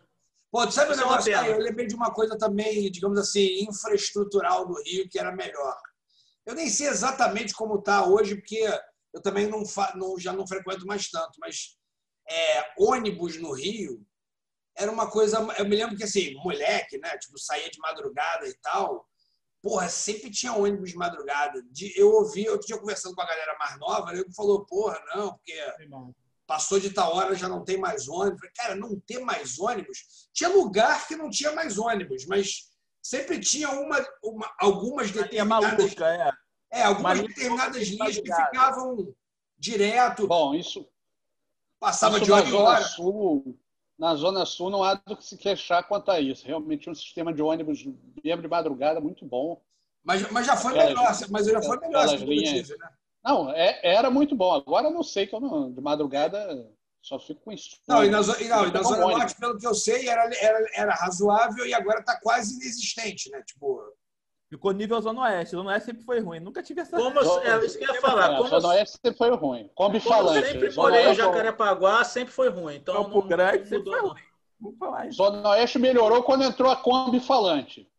[0.53, 1.51] Pô, tu sabe o é uma negócio aí?
[1.51, 5.75] Eu lembrei de uma coisa também, digamos assim, infraestrutural do Rio, que era melhor.
[6.45, 8.69] Eu nem sei exatamente como está hoje, porque
[9.15, 9.63] eu também não,
[9.95, 11.79] não- já não frequento mais tanto, mas
[12.29, 14.05] é, ônibus no Rio
[14.77, 15.39] era uma coisa.
[15.57, 17.17] Eu me lembro que, assim, moleque, né?
[17.17, 19.09] Tipo, saía de madrugada e tal.
[19.63, 21.63] Porra, sempre tinha ônibus de madrugada.
[21.71, 25.31] De- eu ouvi, eu tinha conversando com a galera mais nova, ele falou, porra, não,
[25.35, 25.55] porque
[26.53, 28.47] passou de tal hora, já não tem mais ônibus.
[28.55, 30.29] Cara, não ter mais ônibus.
[30.35, 32.69] Tinha lugar que não tinha mais ônibus, mas
[33.03, 36.31] sempre tinha uma, uma- algumas determinadas, maluca, é.
[36.81, 39.15] é, algumas determinadas de linhas que ficavam
[39.57, 40.87] direto, Bom, isso,
[41.81, 42.85] passava isso de hora em Zona hora.
[42.85, 43.59] Sul,
[43.99, 46.47] na Zona Sul não há do que se queixar quanto a isso.
[46.47, 47.83] Realmente um sistema de ônibus
[48.23, 49.63] mesmo de madrugada muito bom.
[50.05, 52.91] Mas, mas já foi melhor, mas já foi melhor que eu tive, né?
[53.25, 54.53] Não, é- era muito bom.
[54.55, 56.69] Agora eu não sei que eu não, de madrugada
[57.01, 57.77] só fico com isso.
[57.89, 59.19] Não, e na, zo- e não, e na Zona ônibus.
[59.21, 63.43] Norte, pelo que eu sei, era, era, era razoável e agora está quase inexistente, né?
[63.47, 63.81] Tipo,
[64.49, 65.57] Ficou nível Zona Oeste.
[65.57, 66.39] Zona Oeste sempre foi ruim.
[66.39, 66.95] Nunca tive essa.
[66.99, 68.37] Como eu- é isso que eu ia falar.
[68.37, 69.71] Como, Zona Oeste sempre foi ruim.
[69.75, 70.47] Como falante.
[70.47, 72.75] sempre morei em Jacarepaguá, sempre foi ruim.
[72.77, 74.23] Então Campo não, Grande não sempre mudou, foi ruim.
[74.61, 75.17] Vamos falar isso.
[75.17, 77.91] Zona Oeste melhorou quando entrou a Kombi falante.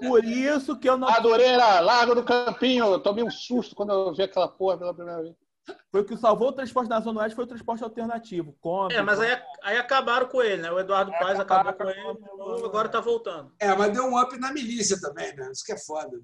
[0.00, 1.08] Por isso que eu não.
[1.08, 2.86] Madureira, Lago do Campinho.
[2.86, 5.34] Eu tomei um susto quando eu vi aquela porra pela primeira vez.
[5.92, 8.52] Foi o que salvou o transporte na Zona Oeste foi o transporte alternativo.
[8.60, 10.72] Kombi, É, mas aí, aí acabaram com ele, né?
[10.72, 13.52] O Eduardo Paes acabou com ele, com- agora tá voltando.
[13.60, 15.50] é, mas deu um up na milícia também, né?
[15.52, 16.18] Isso que é foda.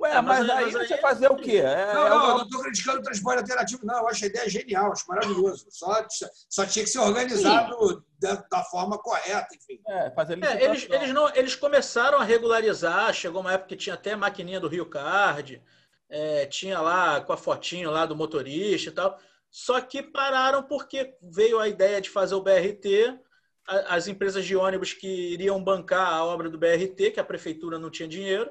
[0.00, 1.58] Ué, É, mas mas, aí- mas aí- você fazer o quê?
[1.58, 3.98] É, Não, é não, o- eu não estou criticando o transporte alternativo, não.
[3.98, 5.66] Eu acho a ideia genial, acho maravilhoso.
[5.70, 6.06] Só,
[6.48, 9.80] só tinha que ser organizado da, da forma correta, enfim.
[9.86, 13.94] é, fazer É, eles, eles, não, eles começaram a regularizar, chegou uma época que tinha
[13.94, 15.62] até maquininha do Rio Card,
[16.08, 19.18] é, tinha lá com a fotinho lá do motorista e tal.
[19.50, 23.18] Só que pararam porque veio a ideia de fazer o BRT,
[23.66, 27.90] as empresas de ônibus que iriam bancar a obra do BRT, que a prefeitura não
[27.90, 28.50] tinha dinheiro,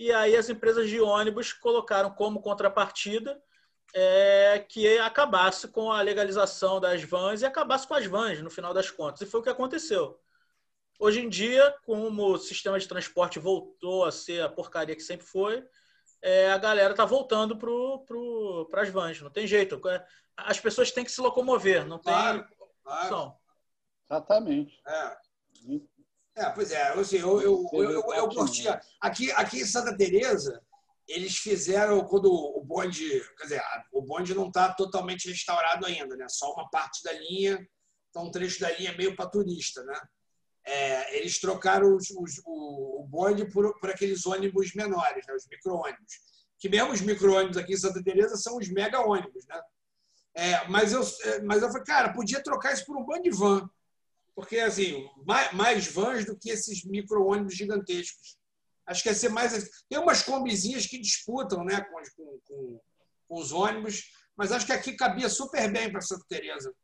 [0.00, 3.38] e aí as empresas de ônibus colocaram como contrapartida
[3.92, 8.72] é, que acabasse com a legalização das vans e acabasse com as vans, no final
[8.72, 9.20] das contas.
[9.20, 10.18] E foi o que aconteceu.
[10.98, 15.26] Hoje em dia, como o sistema de transporte voltou a ser a porcaria que sempre
[15.26, 15.62] foi,
[16.22, 17.68] é, a galera está voltando para
[18.06, 19.20] pro, as vans.
[19.20, 19.78] Não tem jeito.
[20.34, 22.48] As pessoas têm que se locomover, não tem Claro,
[22.82, 23.02] claro.
[23.02, 23.36] opção.
[24.08, 24.80] Exatamente.
[24.86, 25.16] É.
[26.36, 28.80] É, pois é, assim, eu, eu, eu, eu, eu curtia.
[29.00, 30.62] Aqui, aqui em Santa Teresa,
[31.08, 33.62] eles fizeram quando o bonde, quer dizer,
[33.92, 36.26] o bonde não está totalmente restaurado ainda, né?
[36.28, 37.58] Só uma parte da linha,
[38.08, 40.00] então um trecho da linha é meio para turista, né?
[40.64, 45.34] É, eles trocaram os, os, o, o bonde por, por aqueles ônibus menores, né?
[45.34, 46.14] os micro-ônibus.
[46.58, 49.60] Que mesmo os micro-ônibus aqui em Santa Teresa são os mega-ônibus, né?
[50.34, 51.00] É, mas, eu,
[51.44, 53.68] mas eu falei, cara, podia trocar isso por um bando de van.
[54.34, 58.38] Porque, assim, mais, mais vans do que esses micro-ônibus gigantescos.
[58.86, 59.68] Acho que ia ser mais.
[59.88, 62.80] Tem umas combizinhas que disputam né, com, com, com,
[63.28, 66.74] os ônibus, mas acho que aqui cabia super bem para Santa Teresa.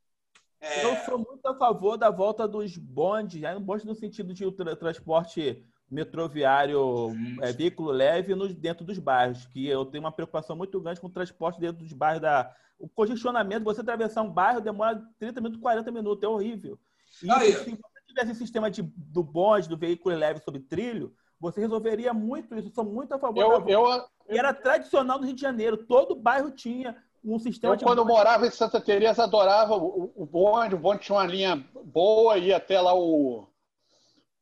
[0.60, 0.84] É...
[0.84, 4.50] Eu sou muito a favor da volta dos bondes, já não bonde no sentido de
[4.52, 10.56] tra transporte metroviário, é, veículo leve no, dentro dos bairros, que eu tenho uma preocupação
[10.56, 12.22] muito grande com o transporte dentro dos bairros.
[12.22, 12.54] Da...
[12.78, 16.78] O congestionamento, você atravessar um bairro demora 30 minutos, 40 minutos, é horrível.
[17.22, 17.52] E Aí.
[17.52, 22.54] se você tivesse sistema de, do bonde, do veículo leve sobre trilho, você resolveria muito
[22.54, 22.68] isso.
[22.68, 24.08] Eu sou muito a favor eu, da volta.
[24.28, 25.76] eu, E era tradicional no Rio de Janeiro.
[25.86, 28.12] Todo bairro tinha um sistema eu de quando bonde.
[28.12, 30.74] morava em Santa Teresa, adorava o, o bonde.
[30.74, 33.48] O bonde tinha uma linha boa, ia até lá o,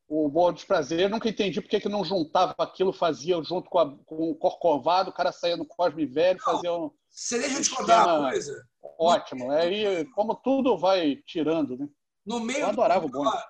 [0.09, 1.11] o bonde dos prazeres.
[1.11, 5.11] Nunca entendi por que, que não juntava aquilo, fazia junto com, a, com o Corcovado,
[5.11, 8.65] o cara saía no Cosme Velho, fazia um Você deixa eu te contar uma coisa.
[8.99, 9.51] ótimo.
[9.51, 11.89] Aí, como tudo vai tirando, né?
[12.25, 12.83] No meio, do,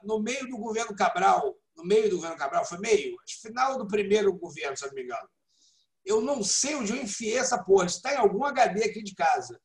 [0.03, 4.37] no meio do governo Cabral, no meio do governo Cabral, foi meio, final do primeiro
[4.37, 5.29] governo, se não me engano.
[6.05, 7.87] Eu não sei onde eu enfiei essa porra.
[7.87, 9.59] Está em algum HD aqui de casa.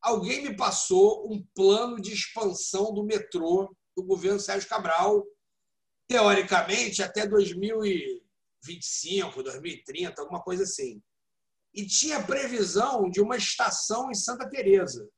[0.00, 5.24] Alguém me passou um plano de expansão do metrô do governo Sérgio Cabral,
[6.08, 11.02] teoricamente até 2025, 2030, alguma coisa assim.
[11.74, 15.08] E tinha previsão de uma estação em Santa Teresa.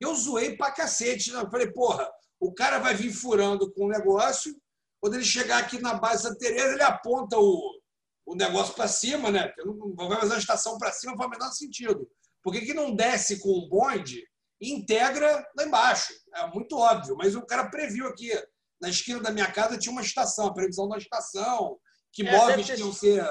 [0.00, 1.32] Eu zoei pra cacete.
[1.32, 1.40] Né?
[1.40, 2.10] Eu falei, porra,
[2.40, 4.54] o cara vai vir furando com o negócio.
[5.00, 7.80] Quando ele chegar aqui na base Santa Teresa, ele aponta o,
[8.26, 9.48] o negócio para cima, né?
[9.48, 12.08] Porque não vai fazer a estação para cima, faz o menor sentido.
[12.42, 14.22] Por que, que não desce com o bonde
[14.60, 16.12] e integra lá embaixo?
[16.34, 18.30] É muito óbvio, mas o cara previu aqui.
[18.80, 21.78] Na esquina da minha casa tinha uma estação, a previsão da estação,
[22.12, 22.78] que é, móveis ter...
[22.78, 23.24] iam ser.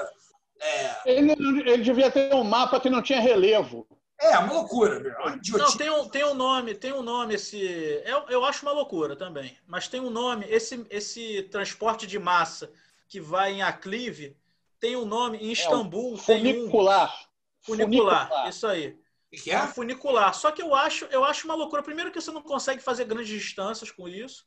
[0.60, 1.02] É...
[1.06, 3.86] Ele, ele devia ter um mapa que não tinha relevo.
[4.18, 5.12] É, uma loucura, meu.
[5.12, 7.58] É não, tem um, tem um nome, tem um nome esse.
[8.04, 9.56] Eu, eu acho uma loucura também.
[9.66, 12.70] Mas tem um nome, esse, esse transporte de massa
[13.08, 14.36] que vai em aclive,
[14.80, 16.14] tem um nome em Istambul.
[16.14, 17.08] É, funicular.
[17.08, 18.28] Um, funicular.
[18.28, 18.98] Funicular, isso aí.
[19.32, 19.54] O que é?
[19.54, 20.34] é funicular.
[20.34, 21.82] Só que eu acho, eu acho uma loucura.
[21.82, 24.46] Primeiro que você não consegue fazer grandes distâncias com isso.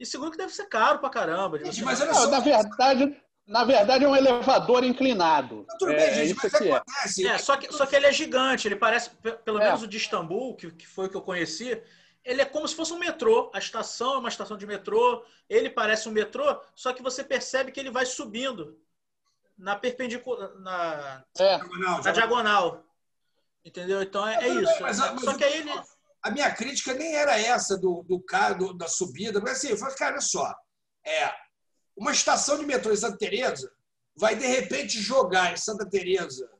[0.00, 1.58] E segundo que deve ser caro pra caramba.
[1.58, 3.16] Gente, mas olha só, na verdade,
[3.46, 5.64] na verdade, é um elevador inclinado.
[5.78, 6.72] Tudo bem, é, gente, isso mas é.
[6.72, 7.26] acontece.
[7.28, 8.66] É, só, que, só que ele é gigante.
[8.66, 9.10] Ele parece,
[9.44, 9.66] pelo é.
[9.66, 11.80] menos o de Istambul, que, que foi o que eu conheci,
[12.24, 13.50] ele é como se fosse um metrô.
[13.54, 15.24] A estação é uma estação de metrô.
[15.48, 18.76] Ele parece um metrô, só que você percebe que ele vai subindo
[19.56, 21.58] na perpendicular, na, é.
[22.02, 22.84] na diagonal.
[23.64, 24.02] Entendeu?
[24.02, 24.82] Então é, é isso.
[24.82, 25.70] Mas, mas, só que aí ele...
[26.20, 29.94] A minha crítica nem era essa do, do cara da subida, mas assim, eu falei,
[29.94, 30.52] cara, olha só.
[31.04, 31.32] É,
[31.96, 33.72] uma estação de metrô em Santa Teresa
[34.16, 36.50] vai, de repente, jogar em Santa Teresa,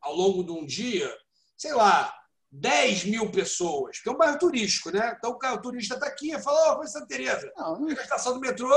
[0.00, 1.12] ao longo de um dia,
[1.56, 2.14] sei lá,
[2.50, 5.16] 10 mil pessoas, que é um bairro turístico, né?
[5.18, 7.52] Então o turista está aqui e fala, oh, vou em Santa Teresa.
[7.56, 8.70] Não, a estação do metrô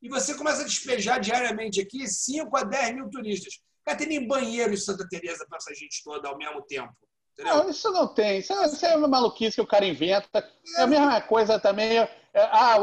[0.00, 3.60] e você começa a despejar diariamente aqui 5 a 10 mil turistas.
[3.84, 6.94] Cara, tem nem banheiro em Santa Teresa para essa gente toda ao mesmo tempo.
[7.38, 8.38] Não, isso não tem.
[8.38, 10.44] Isso, é, isso é uma maluquice que o cara inventa.
[10.76, 11.98] É a mesma coisa também.
[11.98, 12.76] É, ah,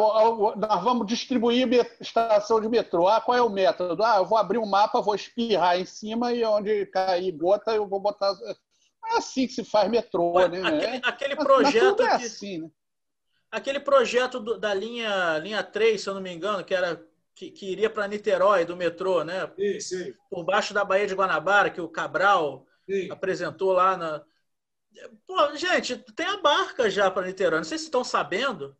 [0.55, 1.67] nós vamos distribuir
[1.99, 3.07] estação de metrô.
[3.07, 4.03] Ah, qual é o método?
[4.03, 7.87] Ah, eu vou abrir um mapa, vou espirrar em cima e onde cair gota eu
[7.87, 8.33] vou botar.
[9.07, 10.61] É assim que se faz metrô, Ué, né?
[10.61, 12.03] Aquele, é, aquele projeto.
[12.03, 12.69] É que, assim, né?
[13.51, 17.01] Aquele projeto do, da linha, linha 3, se eu não me engano, que era
[17.35, 19.49] que, que iria para Niterói, do metrô, né?
[19.55, 20.13] Sim, sim.
[20.29, 23.11] Por baixo da Baía de Guanabara, que o Cabral sim.
[23.11, 24.23] apresentou lá na
[25.27, 27.59] Pô, gente, tem a barca já para Niterói.
[27.59, 28.75] Não sei se estão sabendo.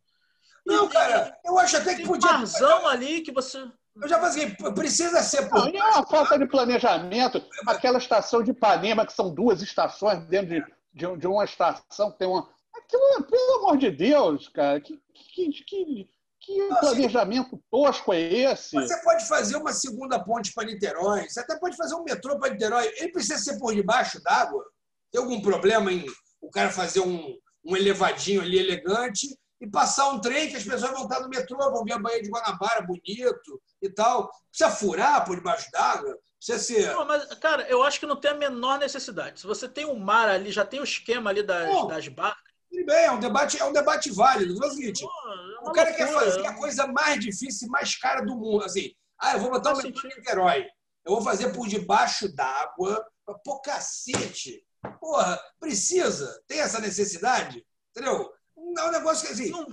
[0.65, 2.27] Não, cara, eu acho até que tem podia.
[2.27, 3.59] Tem um barzão ali que você.
[4.01, 5.71] Eu já falei, precisa ser por.
[5.71, 7.41] Não, é uma falta de planejamento.
[7.67, 12.27] Aquela estação de Ipanema, que são duas estações dentro de, de, de uma estação, tem
[12.27, 12.49] uma.
[12.75, 16.09] Aquilo, pelo amor de Deus, cara, que, que, que,
[16.41, 18.75] que Não, planejamento assim, tosco é esse?
[18.75, 22.51] Você pode fazer uma segunda ponte para Niterói, você até pode fazer um metrô para
[22.51, 22.91] Niterói.
[22.97, 24.65] Ele precisa ser por debaixo d'água.
[25.15, 26.05] Tem algum problema em
[26.41, 29.25] o cara fazer um, um elevadinho ali elegante
[29.61, 32.21] e passar um trem que as pessoas vão estar no metrô, vão ver a Baía
[32.21, 34.29] de Guanabara bonito e tal.
[34.49, 36.19] Precisa furar por debaixo d'água?
[36.37, 36.93] Precisa ser.
[36.93, 39.39] Não, mas, cara, eu acho que não tem a menor necessidade.
[39.39, 42.43] Se você tem um mar ali, já tem o esquema ali das, das barcas.
[42.69, 44.61] Tudo bem, é um debate, é um debate válido.
[44.61, 45.93] É o seguinte: é o cara loucura.
[45.93, 48.65] quer fazer a coisa mais difícil e mais cara do mundo.
[48.65, 50.65] Assim, ah, eu vou botar um metrô em Niterói.
[51.05, 53.01] Eu vou fazer por debaixo d'água.
[53.45, 54.65] Pô, cacete!
[54.99, 56.41] Porra, precisa?
[56.47, 57.65] Tem essa necessidade?
[57.91, 58.31] Entendeu?
[58.55, 59.51] Não é um negócio que assim.
[59.51, 59.67] Não,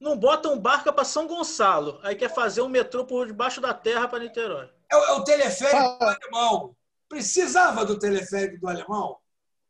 [0.00, 1.98] não bota um barco para São Gonçalo.
[2.02, 4.68] Aí quer fazer um metrô por debaixo da terra para Niterói.
[4.92, 5.96] É, é, o teleférico ah.
[5.98, 6.76] do alemão.
[7.08, 9.18] Precisava do teleférico do alemão?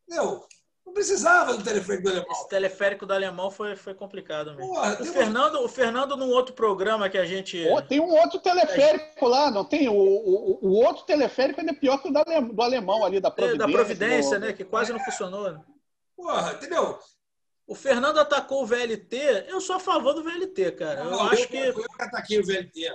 [0.07, 0.47] Entendeu?
[0.85, 2.33] Não precisava do teleférico do alemão.
[2.33, 4.75] Esse teleférico do alemão foi, foi complicado mesmo.
[4.75, 7.67] Porra, o, Fernando, o Fernando, num outro programa que a gente.
[7.69, 9.89] Oh, tem um outro teleférico lá, não tem?
[9.89, 13.65] O, o, o outro teleférico ainda é pior que o do alemão ali, da Providência.
[13.65, 14.53] É, da Providência, né?
[14.53, 15.51] Que quase não funcionou.
[15.51, 15.61] Né?
[16.15, 16.99] Porra, entendeu?
[17.67, 19.47] O Fernando atacou o VLT.
[19.49, 21.01] Eu sou a favor do VLT, cara.
[21.01, 21.57] Eu, não, acho eu, que.
[21.57, 22.95] Eu que ataquei o VLT.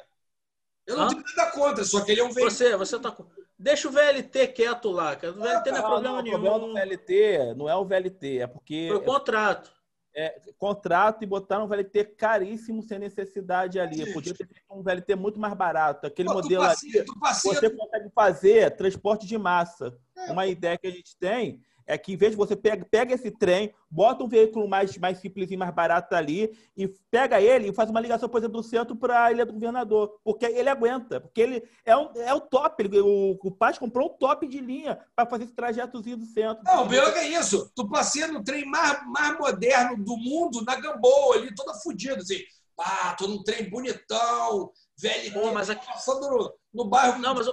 [0.85, 1.07] Eu não Hã?
[1.09, 2.51] tenho nada contra, só que ele é um VLT.
[2.51, 3.27] Você, você atacou.
[3.59, 5.33] Deixa o VLT quieto lá, cara.
[5.33, 6.37] O VLT ah, não é problema não, nenhum.
[6.37, 8.85] O problema do VLT não é o VLT, é porque.
[8.87, 9.77] Foi o contrato.
[10.15, 13.97] É, contrato e botaram um VLT caríssimo sem necessidade ali.
[13.97, 14.13] Gente.
[14.13, 16.07] Podia ter feito um VLT muito mais barato.
[16.07, 19.93] Aquele Pô, modelo passeia, ali, você consegue fazer transporte de massa.
[20.17, 20.31] É.
[20.31, 23.31] Uma ideia que a gente tem é que em vez de você pega, pega esse
[23.31, 27.73] trem, bota um veículo mais, mais simples e mais barato ali e pega ele e
[27.73, 31.19] faz uma ligação, por exemplo, do centro para a Ilha do Governador, porque ele aguenta,
[31.19, 32.83] porque ele é, um, é o top.
[32.83, 36.63] Ele, o, o Paz comprou o top de linha para fazer esse trajetozinho do centro.
[36.63, 37.71] Não, o pior é isso.
[37.75, 42.37] Tu passeia no trem mais, mais moderno do mundo, na Gamboa, ali, toda fodida, assim.
[42.79, 47.19] Ah, tô num trem bonitão, VLT, Pô, mas aqui- passando no, no bairro.
[47.19, 47.47] Não, mas,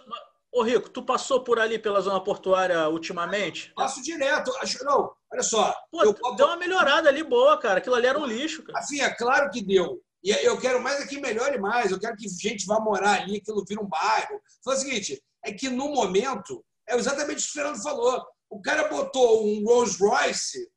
[0.56, 3.72] ô Rico, tu passou por ali pela zona portuária ultimamente?
[3.76, 4.50] Passo direto.
[4.62, 5.74] Acho, não, olha só.
[5.90, 7.78] Pô, eu deu uma melhorada ali boa, cara.
[7.78, 8.78] Aquilo ali era um lixo, cara.
[8.78, 10.00] Assim, é claro que deu.
[10.24, 11.90] E eu quero mais é que melhore mais.
[11.90, 14.40] Eu quero que gente vá morar ali, aquilo vira um bairro.
[14.64, 18.24] Foi o seguinte, é que no momento, é exatamente o que o Fernando falou.
[18.48, 20.70] O cara botou um Rolls Royce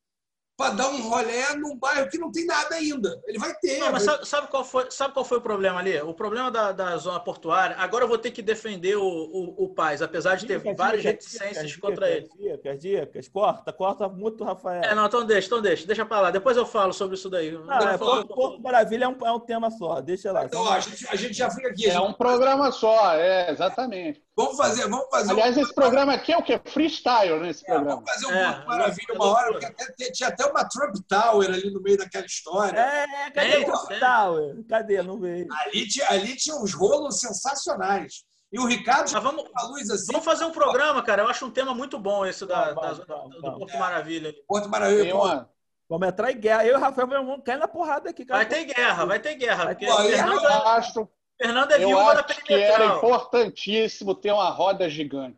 [0.60, 3.18] para dar um rolé num bairro que não tem nada ainda.
[3.26, 3.78] Ele vai ter.
[3.78, 5.98] Não, mas vai- sabe, sabe qual foi, sabe qual foi o problema ali?
[6.02, 7.76] O problema da, da zona portuária.
[7.78, 11.74] Agora eu vou ter que defender o, o, o Paz, apesar de ter várias reticências
[11.76, 12.28] contra ele.
[12.38, 13.28] Dicas, dicas.
[13.28, 14.82] Corta, corta muito, Rafael.
[14.82, 16.30] É, não, então deixa, então deixa, deixa pra lá.
[16.30, 17.50] Depois eu falo sobre isso daí.
[17.52, 20.00] Não, é, Porto, Porto Maravilha é um, é um tema só.
[20.02, 20.44] Deixa lá.
[20.44, 21.88] Então, ó, a, gente, a gente já fica aqui.
[21.88, 24.22] É um programa só, é, exatamente.
[24.36, 25.28] Vamos fazer, vamos fazer.
[25.28, 26.58] um- Aliás, esse programa aqui é o quê?
[26.64, 27.50] Freestyle, né?
[27.50, 27.96] Esse programa.
[27.96, 29.68] Vamos fazer um É, Porto Maravilha é uma hora, loucura.
[29.76, 32.78] porque até- tinha até uma Trump Tower ali no meio daquela história.
[32.78, 33.66] É, cadê Tem, o tem.
[33.66, 34.36] portal?
[34.68, 35.02] Cadê?
[35.02, 35.46] Não veio.
[35.66, 38.24] Ali, tinha, ali tinha uns rolos sensacionais.
[38.52, 41.22] E o Ricardo vamos, a luz assim, vamos fazer um programa, cara.
[41.22, 43.58] Eu acho um tema muito bom esse da, Vamos, da vamos, do vamos.
[43.60, 44.28] Porto Maravilha.
[44.30, 44.38] ali.
[44.46, 45.12] Porto Maravilha.
[45.12, 45.46] Pô,
[45.88, 46.64] Vamos entrar em guerra.
[46.64, 48.38] Eu e o Rafael vamos cair na porrada aqui, cara.
[48.44, 49.64] Vai ter guerra, vai ter guerra.
[49.64, 50.08] Vai Porque ter guerra.
[50.16, 51.08] Fernando, eu é- acho,
[51.40, 52.96] Fernando é viúva da acho que era perimetral.
[52.98, 55.36] importantíssimo ter uma roda gigante.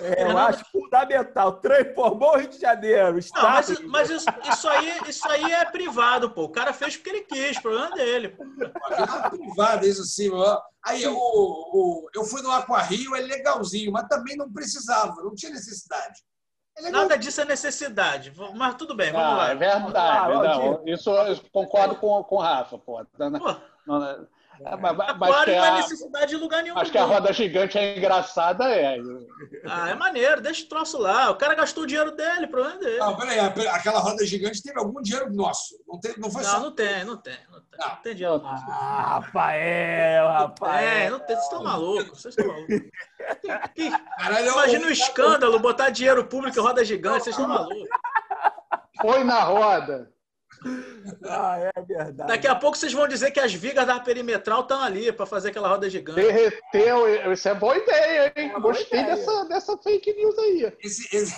[0.00, 1.60] É, eu acho fundamental.
[1.60, 3.18] Transformou o Rio de Janeiro.
[3.34, 6.44] Não, mas, mas isso, isso aí, isso aí é privado, pô.
[6.44, 8.28] O cara fez porque ele quis, o problema é dele.
[8.30, 8.44] pô.
[8.86, 10.30] aquela privada, isso sim.
[10.32, 10.60] ó.
[10.84, 15.52] Aí o, o, eu fui no Aquarrio, é legalzinho, mas também não precisava, não tinha
[15.52, 16.22] necessidade.
[16.78, 16.90] É.
[16.90, 18.32] Nada disso é necessidade.
[18.54, 19.50] Mas tudo bem, vamos Ah, lá.
[19.50, 19.96] é verdade.
[19.96, 22.78] Ah, não, isso eu concordo com, com o Rafa.
[22.78, 23.04] Pô.
[23.18, 23.56] Não, Pô,
[23.86, 24.26] não,
[24.64, 26.78] é, mas, mas Aquário que não é a, necessidade de lugar nenhum.
[26.78, 28.98] acho que a roda gigante é engraçada, é.
[29.66, 31.30] Ah, é maneiro, deixa o troço lá.
[31.30, 32.98] O cara gastou o dinheiro dele, o problema é dele.
[32.98, 35.74] Não, peraí, aquela roda gigante teve algum dinheiro nosso.
[35.86, 36.60] Não, teve, não foi Não, só.
[36.60, 37.78] não tem, não tem, não tem.
[37.78, 37.88] Não.
[37.88, 38.38] Não tem dinheiro.
[38.38, 38.48] não.
[38.48, 40.88] Ah, Rafael, Rafael.
[40.88, 42.80] É, não tem, vocês estão malucos, vocês estão malucos.
[44.18, 47.88] Caralho, eu- Imagina o escândalo, botar dinheiro público em roda gigante, vocês estão malucos.
[49.00, 50.10] Foi na roda.
[51.24, 52.28] Ah, é verdade.
[52.28, 55.50] Daqui a pouco vocês vão dizer que as vigas da perimetral estão ali para fazer
[55.50, 56.20] aquela roda gigante.
[56.20, 57.32] Derreteu.
[57.32, 58.46] Isso é boa ideia, hein?
[58.54, 59.16] É boa Gostei ideia.
[59.16, 60.72] Dessa, dessa fake news aí.
[60.82, 61.36] Esse, esse-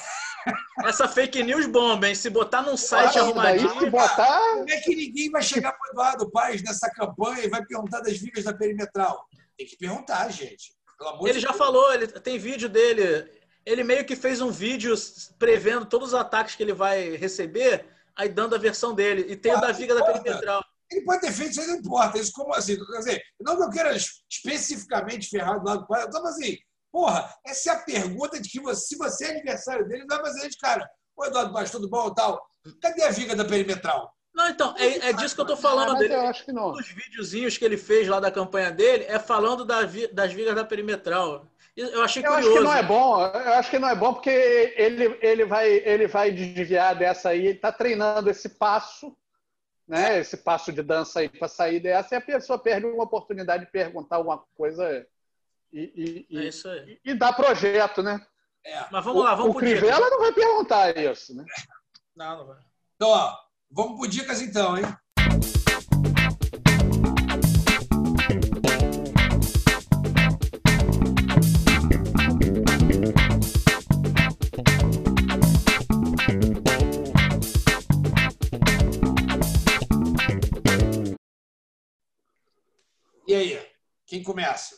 [0.85, 2.15] Essa fake news bomba, hein?
[2.15, 3.91] Se botar num site Ah, daí se arrumadinho.
[3.91, 4.41] botar.
[4.55, 8.01] Como é que ninguém vai chegar para o Eduardo Paes nessa campanha e vai perguntar
[8.01, 9.27] das vigas da perimetral?
[9.59, 10.73] Tem que perguntar, gente.
[10.99, 11.59] Pelo amor Ele de já Deus.
[11.59, 13.31] falou, ele tem vídeo dele.
[13.67, 14.95] Ele meio que fez um vídeo
[15.39, 17.85] prevendo todos os ataques que ele vai receber,
[18.21, 19.25] aí dando a versão dele.
[19.29, 20.63] E tem o da viga da perimetral.
[20.91, 22.19] Ele pode ter feito, isso não importa.
[22.19, 22.77] Isso como assim?
[22.77, 23.97] Quer dizer, não que eu queira
[24.31, 26.57] especificamente ferrar do lado do pai, eu estava assim,
[26.93, 30.49] porra, essa é a pergunta de que você, se você é adversário dele, vai fazer
[30.49, 30.89] de cara.
[31.17, 32.41] Ô, Eduardo Paes, tudo bom tal?
[32.81, 34.13] Cadê a viga da perimetral?
[34.35, 36.15] Não, então, é, é disso que eu tô Ah, falando mas dele.
[36.15, 36.69] eu acho que não.
[36.71, 40.33] Um dos videozinhos que ele fez lá da campanha dele é falando da vi- das
[40.33, 41.47] vigas da perimetral.
[41.77, 42.59] E Eu achei Eu acho curioso.
[42.59, 43.21] que não é bom.
[43.23, 47.41] Eu acho que não é bom porque ele, ele, vai, ele vai desviar dessa aí.
[47.47, 49.17] Ele está treinando esse passo,
[49.87, 50.19] né?
[50.19, 53.71] Esse passo de dança aí para sair dessa e a pessoa perde uma oportunidade de
[53.71, 55.07] perguntar alguma coisa
[55.73, 56.99] e, e, É e, isso aí.
[57.05, 58.25] e dar projeto, né?
[58.65, 58.85] É.
[58.91, 59.79] Mas vamos lá, vamos o pro dica.
[59.81, 61.45] Crivella não vai perguntar isso, né?
[62.15, 62.59] Não, não vai.
[62.97, 63.37] Então, ó,
[63.71, 64.85] vamos por dicas então, hein?
[83.31, 83.65] E aí,
[84.07, 84.75] quem começa?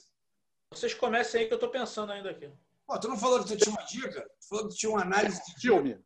[0.70, 2.50] Vocês comecem aí que eu tô pensando ainda aqui.
[2.86, 4.20] Pô, tu não falou que tu tinha uma dica?
[4.42, 5.60] Tu falou que tu tinha uma análise de dica.
[5.62, 5.98] Filme.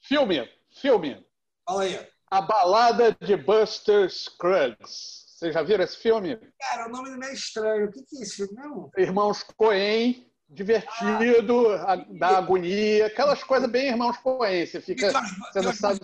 [0.00, 0.48] Filme.
[0.80, 1.26] Filme.
[1.64, 2.08] Fala aí.
[2.28, 5.22] A Balada de Buster Scruggs.
[5.38, 6.36] Vocês já viram esse filme?
[6.58, 7.86] Cara, o nome não é estranho.
[7.86, 8.90] O que que é esse filme mesmo?
[8.98, 14.66] Irmãos Coen, divertido, a- da agonia, aquelas coisas bem Irmãos Coen.
[14.66, 15.12] Você fica.
[15.12, 16.00] Tem umas, você tem não sabe-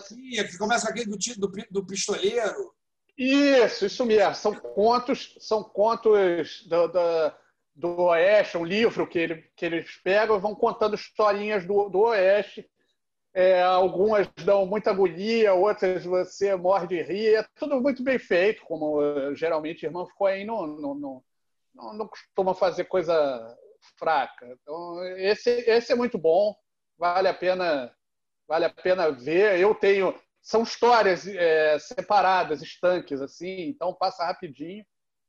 [0.49, 2.73] que começa com aquele do, do, do pistoleiro.
[3.21, 4.35] Isso, isso mesmo.
[4.35, 7.33] São contos, são contos do, do,
[7.75, 12.01] do Oeste, um livro que, ele, que eles pegam e vão contando historinhas do, do
[12.01, 12.67] Oeste.
[13.35, 17.35] É, algumas dão muita agonia, outras você morre de rir.
[17.35, 21.25] É tudo muito bem feito, como eh, geralmente irmãos Coen não, não, não,
[21.75, 23.15] não, não costumam fazer coisa
[23.99, 24.47] fraca.
[24.63, 26.57] Então, esse, esse é muito bom,
[26.97, 27.95] vale a pena,
[28.49, 29.61] vale a pena ver.
[29.61, 34.85] Eu tenho são histórias é, separadas, estanques, assim, então passa rapidinho.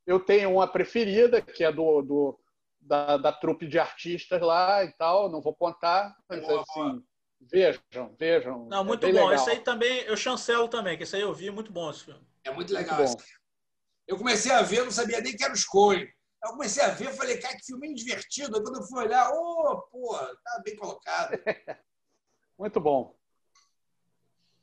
[0.06, 2.40] Eu tenho uma preferida, que é do, do
[2.80, 7.02] da, da trupe de artistas lá e tal, não vou contar, mas Boa, assim,
[7.40, 8.66] vejam, vejam.
[8.66, 9.26] Não, é muito bem bom.
[9.28, 9.34] legal.
[9.34, 12.26] Esse aí também, eu chancelo também, que esse aí eu vi, muito bom esse filme.
[12.44, 12.98] É muito legal.
[12.98, 13.32] Muito esse.
[14.06, 16.00] Eu comecei a ver, não sabia nem que era os Coen.
[16.00, 18.56] Aí eu comecei a ver, falei, cara, que filme divertido.
[18.56, 21.38] Aí quando eu fui olhar, ô, oh, pô, tá bem colocado.
[22.58, 23.16] Muito bom.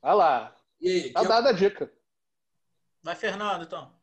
[0.01, 0.55] Vai lá.
[0.79, 1.91] E aí, Tá dada a dica.
[3.01, 3.93] Vai, Fernando, então.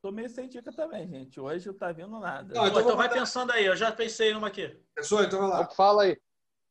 [0.00, 1.38] Tô meio sem dica também, gente.
[1.38, 2.52] Hoje não tá vindo nada.
[2.54, 4.76] Não, Pô, então então vai pensando aí, eu já pensei numa aqui.
[4.94, 5.68] Pessoal, então vai lá.
[5.70, 6.20] Fala aí.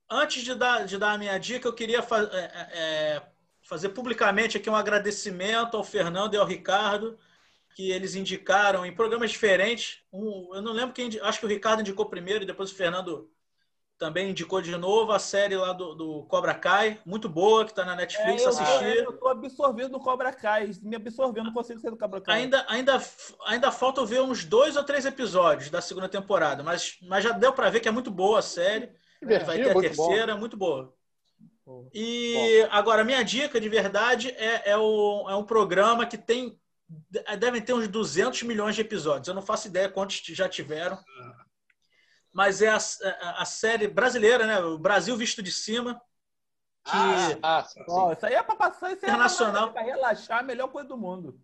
[0.09, 4.57] Antes de dar, de dar a minha dica, eu queria fa- é, é, fazer publicamente
[4.57, 7.17] aqui um agradecimento ao Fernando e ao Ricardo,
[7.73, 10.03] que eles indicaram em programas diferentes.
[10.11, 13.31] Um, eu não lembro quem, acho que o Ricardo indicou primeiro e depois o Fernando
[14.01, 17.85] também indicou de novo a série lá do, do Cobra Kai, muito boa, que está
[17.85, 19.03] na É, Netflix, eu, assisti.
[19.05, 20.71] tô, eu tô absorvendo no Cobra Kai.
[20.81, 22.41] Me absorvendo, não consigo ser do Cobra Kai.
[22.41, 22.99] Ainda, ainda,
[23.45, 27.31] ainda falta eu ver uns dois ou três episódios da segunda temporada, mas, mas já
[27.31, 28.89] deu para ver que é muito boa a série.
[29.21, 30.07] Divertido, Vai ter a muito bom.
[30.07, 30.93] terceira, muito boa.
[31.93, 36.59] E agora, minha dica de verdade é, é, o- é um programa que tem.
[37.39, 39.27] Devem ter uns 200 milhões de episódios.
[39.27, 40.97] Eu não faço ideia quantos já tiveram.
[42.33, 44.59] Mas é a, a- a série brasileira, né?
[44.59, 45.95] O Brasil Visto de Cima.
[46.85, 47.83] Que Ah, Ah, sim.
[47.87, 49.69] Ó, isso aí é pra passar, isso aí Internacional.
[49.69, 51.39] é pra relaxar, a melhor coisa do mundo.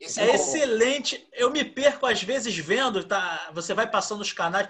[0.00, 0.34] esse é bom.
[0.34, 1.28] excelente.
[1.32, 3.50] Eu me perco às vezes vendo, tá?
[3.52, 4.68] Você vai passando os canais.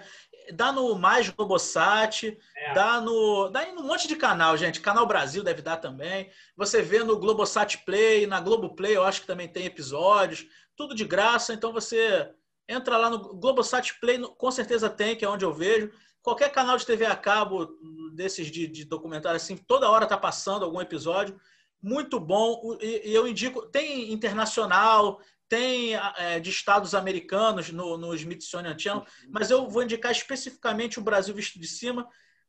[0.53, 2.73] Dá no Mais Globosat, É.
[2.73, 3.49] dá no.
[3.49, 4.79] Dá em um monte de canal, gente.
[4.81, 6.29] Canal Brasil deve dar também.
[6.55, 10.45] Você vê no Globosat Play, na Globo Play, eu acho que também tem episódios.
[10.75, 12.31] Tudo de graça, então você
[12.67, 15.91] entra lá no Globosat Play, com certeza tem, que é onde eu vejo.
[16.21, 17.67] Qualquer canal de TV a cabo
[18.13, 21.39] desses de, de documentário assim, toda hora tá passando algum episódio.
[21.81, 22.77] Muito bom.
[22.81, 29.05] E, e eu indico, tem internacional, tem é, de estados americanos no, no Smithsonian Channel,
[29.29, 32.07] mas eu vou indicar especificamente o Brasil visto de cima,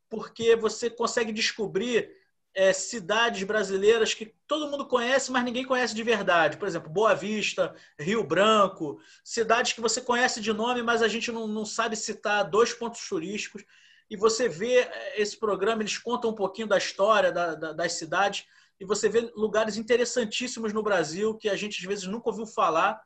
[0.09, 2.09] porque você consegue descobrir
[2.53, 6.57] é, cidades brasileiras que todo mundo conhece, mas ninguém conhece de verdade.
[6.57, 11.31] Por exemplo, Boa Vista, Rio Branco, cidades que você conhece de nome, mas a gente
[11.31, 13.63] não, não sabe citar dois pontos turísticos.
[14.09, 17.93] E você vê é, esse programa, eles contam um pouquinho da história da, da, das
[17.93, 18.45] cidades,
[18.79, 23.01] e você vê lugares interessantíssimos no Brasil que a gente às vezes nunca ouviu falar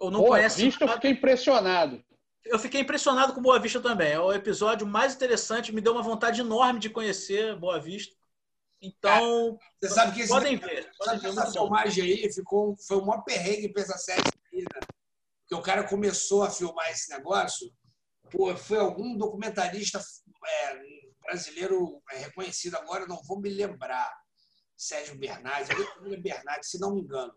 [0.00, 0.64] ou não Boa conhece.
[0.64, 2.02] Vista, eu fiquei impressionado.
[2.44, 4.12] Eu fiquei impressionado com Boa Vista também.
[4.12, 8.14] É o episódio mais interessante, me deu uma vontade enorme de conhecer Boa Vista.
[8.82, 10.90] Então, Você sabe que esse podem ver.
[10.98, 14.20] Podem ver essa filmagem aí ficou, foi um maior perrengue pra essa série
[14.52, 14.80] aí, né?
[15.42, 17.72] Porque o cara começou a filmar esse negócio,
[18.28, 20.00] pô, foi algum documentarista
[20.44, 20.80] é,
[21.22, 24.12] brasileiro é, reconhecido agora, não vou me lembrar,
[24.76, 27.32] Sérgio Bernardes, é Bernardes, se não me engano.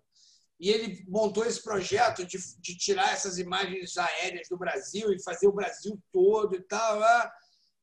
[0.59, 5.47] E ele montou esse projeto de, de tirar essas imagens aéreas do Brasil e fazer
[5.47, 7.03] o Brasil todo e tal.
[7.03, 7.31] ah.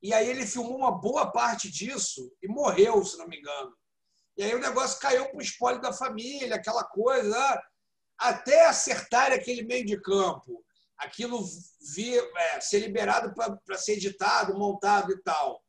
[0.02, 3.72] E aí ele filmou uma boa parte disso e morreu, se não me engano.
[4.36, 7.62] E aí o negócio caiu para o espólio da família, aquela coisa, ah,
[8.18, 10.64] até acertar aquele meio de campo,
[10.98, 11.44] aquilo
[11.94, 15.62] vir, é, ser liberado para ser editado, montado e tal.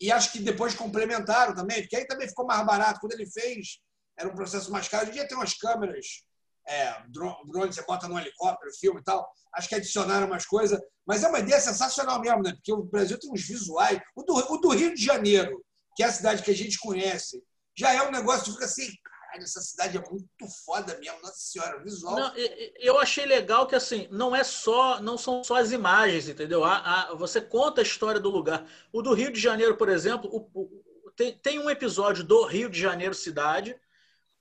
[0.00, 3.00] E acho que depois complementaram também, porque aí também ficou mais barato.
[3.00, 3.80] Quando ele fez,
[4.16, 5.04] era um processo mais caro.
[5.04, 6.24] Hoje em dia tem umas câmeras,
[6.70, 9.28] é, drone, você bota no helicóptero, filme e tal.
[9.54, 10.80] Acho que adicionaram umas coisas.
[11.04, 12.52] Mas é uma ideia sensacional mesmo, né?
[12.52, 14.00] Porque o Brasil tem uns visuais.
[14.14, 15.64] O do, o do Rio de Janeiro,
[15.96, 17.42] que é a cidade que a gente conhece,
[17.76, 20.28] já é um negócio que fica assim, caralho, essa cidade é muito
[20.64, 22.14] foda mesmo, nossa senhora, o visual.
[22.14, 22.32] Não,
[22.78, 26.78] eu achei legal que assim não é só não são só as imagens entendeu A-
[27.10, 30.50] a- você conta a história do lugar o do Rio de Janeiro por exemplo o-
[30.60, 30.82] o-
[31.16, 33.78] tem, tem um episódio do Rio de Janeiro cidade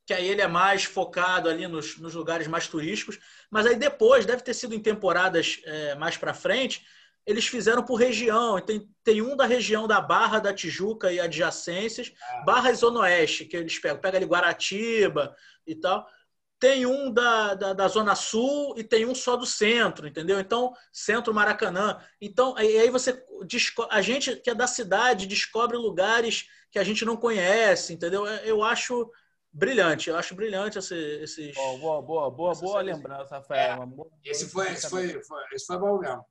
[0.09, 3.19] que aí ele é mais focado ali nos, nos lugares mais turísticos
[3.51, 6.83] mas aí depois deve ter sido em temporadas é, mais para frente
[7.27, 12.11] eles fizeram por região tem, tem um da região da Barra da Tijuca e adjacências
[12.43, 15.35] Barra e Zona Oeste que eles pegam pega ali Guaratiba
[15.67, 16.07] e tal
[16.59, 20.41] tem um da, da, da Zona Sul e tem um só do centro, entendeu?
[20.41, 21.97] Então, centro Maracanã.
[22.19, 23.23] Então, aí aí você
[23.89, 28.27] a gente que é da cidade descobre lugares que a gente não conhece, entendeu?
[28.27, 29.09] Eu acho
[29.51, 31.55] brilhante, eu acho brilhante esse, esses.
[31.55, 33.81] Boa, boa, boa, boa, Essa boa série- lembrança, Rafael.
[33.81, 36.25] É, boa- Esse foi, esse foi, foi, esse foi bom mesmo.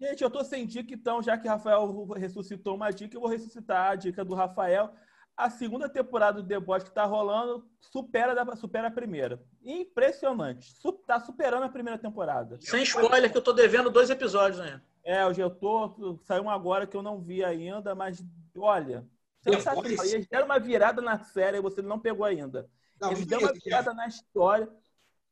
[0.00, 3.90] Gente, eu tô sem dica, então, já que Rafael ressuscitou uma dica, eu vou ressuscitar
[3.92, 4.92] a dica do Rafael.
[5.36, 9.40] A segunda temporada do The Boys que tá rolando supera, supera a primeira.
[9.64, 10.72] Impressionante.
[10.80, 12.56] Su- tá superando a primeira temporada.
[12.60, 14.82] Sem spoiler, que eu tô devendo dois episódios ainda.
[15.04, 16.18] É, hoje eu tô.
[16.24, 18.24] Saiu um agora que eu não vi ainda, mas
[18.56, 19.04] olha.
[19.44, 20.06] Sensacional.
[20.06, 22.68] E Eles deram uma virada na série e você não pegou ainda.
[23.00, 24.68] Não, Eles deram uma vi, virada na história.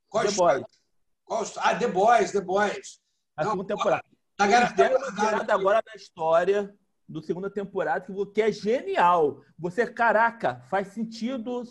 [0.08, 0.60] Qual The história?
[0.60, 0.80] Boys.
[1.24, 1.64] Qual?
[1.64, 3.00] Ah, The Boys, The Boys.
[3.36, 4.04] A Não, segunda temporada.
[4.36, 6.74] Tá Eles deram tá uma virada agora na história
[7.08, 9.42] do segunda temporada que é genial.
[9.58, 11.62] Você, caraca, faz sentido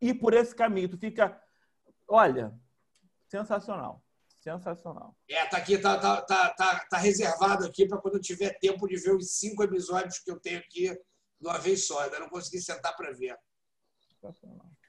[0.00, 0.88] ir por esse caminho.
[0.88, 1.40] Tu fica,
[2.06, 2.52] olha,
[3.26, 4.02] sensacional.
[4.40, 5.16] Sensacional.
[5.28, 8.86] É, tá aqui, tá, tá, tá, tá, tá reservado aqui para quando eu tiver tempo
[8.86, 10.96] de ver os cinco episódios que eu tenho aqui
[11.40, 12.00] de uma vez só.
[12.00, 13.36] Ainda não consegui sentar para ver.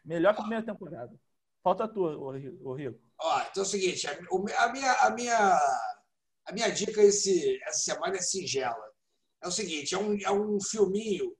[0.03, 1.13] Melhor que a primeira temporada.
[1.63, 2.99] Falta a tua, ô Rico.
[3.19, 4.11] Ó, então é o seguinte, a,
[4.63, 5.59] a minha, a, minha,
[6.45, 8.89] a minha dica esse, essa semana é singela.
[9.41, 11.35] É o seguinte, é um, é um filminho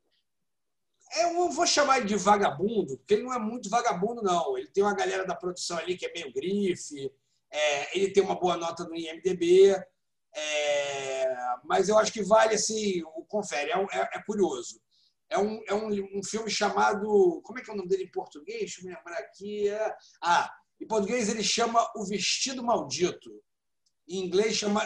[1.18, 4.58] eu não vou chamar de vagabundo, porque ele não é muito vagabundo, não.
[4.58, 7.12] Ele tem uma galera da produção ali que é meio grife,
[7.52, 9.72] é, ele tem uma boa nota no IMDB,
[10.36, 14.80] é, mas eu acho que vale, assim, o confere, é, é, é curioso.
[15.30, 17.42] É, um, é um, um, filme chamado.
[17.44, 18.60] Como é que é o nome dele em português?
[18.60, 19.70] Deixa eu me lembrar aqui.
[19.70, 20.52] É, ah,
[20.82, 23.32] em português ele chama O Vestido Maldito.
[24.08, 24.84] Em inglês chama.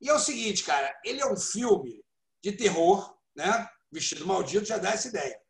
[0.00, 2.04] E é o seguinte, cara, ele é um filme
[2.42, 3.68] de terror, né?
[3.90, 5.40] Vestido Maldito já dá essa ideia.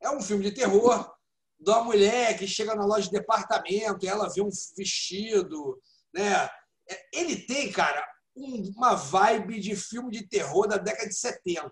[0.00, 1.10] É um filme de terror
[1.58, 5.80] de uma mulher que chega na loja de departamento e ela vê um vestido,
[6.12, 6.48] né?
[6.88, 8.04] É, ele tem, cara,
[8.34, 11.70] uma vibe de filme de terror da década de 70.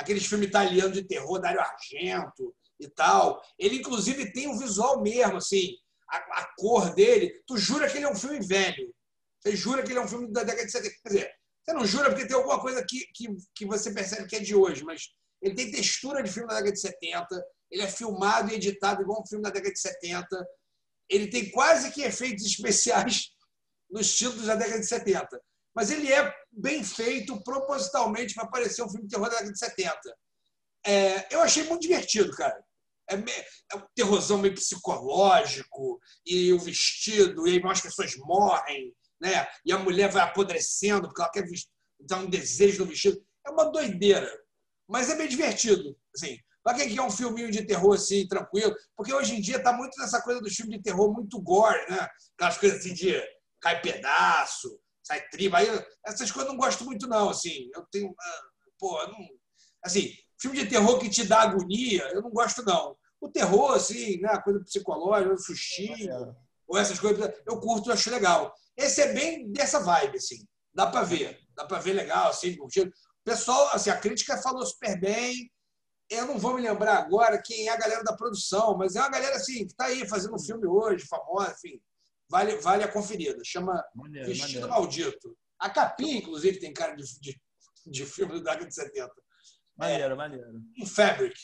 [0.00, 3.42] Aqueles filmes italianos de terror, Dario Argento e tal.
[3.58, 5.76] Ele, inclusive, tem um visual mesmo, assim,
[6.08, 7.30] a, a, cor dele.
[7.46, 8.94] Tu jura que ele é um filme velho.
[9.40, 10.94] Você jura que ele é um filme da década de 70.
[11.02, 11.32] Quer dizer,
[11.62, 14.54] você não jura porque tem alguma coisa que, que, que você percebe que é de
[14.54, 15.10] hoje, mas
[15.42, 19.22] ele tem textura de filme da década de 70, ele é filmado e editado igual
[19.22, 20.26] um filme da década de 70,
[21.08, 23.30] ele tem quase que efeitos especiais
[23.90, 25.40] no estilo da década de 70.
[25.74, 29.58] Mas ele é bem feito propositalmente para parecer um filme de terror da década de
[29.58, 30.00] 70.
[30.84, 32.62] É, eu achei muito divertido, cara.
[33.08, 39.46] É, é um terrorzão meio psicológico, e o vestido, e as pessoas morrem, né?
[39.64, 41.44] e a mulher vai apodrecendo porque ela quer
[42.00, 43.20] dar um desejo no vestido.
[43.46, 44.30] É uma doideira.
[44.88, 45.96] Mas é bem divertido.
[46.14, 49.72] Assim, para quem quer um filminho de terror assim, tranquilo, porque hoje em dia está
[49.72, 52.08] muito nessa coisa do filme de terror muito gore, né?
[52.36, 53.22] Aquelas coisas assim de
[53.60, 54.79] cai pedaço,
[55.10, 55.58] sai triba.
[55.58, 55.66] Aí,
[56.06, 57.30] essas coisas eu não gosto muito, não.
[57.30, 58.14] Assim, eu tenho.
[58.78, 59.18] Pô, não,
[59.84, 62.96] assim, filme de terror que te dá agonia, eu não gosto, não.
[63.20, 64.40] O terror, assim, né?
[64.42, 66.34] Coisa psicológica, o sustinho,
[66.66, 68.54] ou essas coisas, eu curto, eu acho legal.
[68.76, 70.46] Esse é bem dessa vibe, assim.
[70.72, 71.38] Dá para ver.
[71.54, 72.92] Dá para ver legal, assim, curtindo.
[73.24, 75.50] Pessoal, assim, a crítica falou super bem.
[76.08, 79.10] Eu não vou me lembrar agora quem é a galera da produção, mas é uma
[79.10, 81.80] galera assim que está aí fazendo um filme hoje, famosa, enfim.
[82.30, 83.42] Vale, vale a conferida.
[83.44, 84.68] Chama maneiro, Vestido maneiro.
[84.68, 85.36] Maldito.
[85.58, 87.40] A capinha, inclusive, tem cara de, de,
[87.86, 89.10] de filme da década de 70.
[89.76, 90.62] Maneiro, é, maneiro.
[90.76, 91.34] Em Fabric.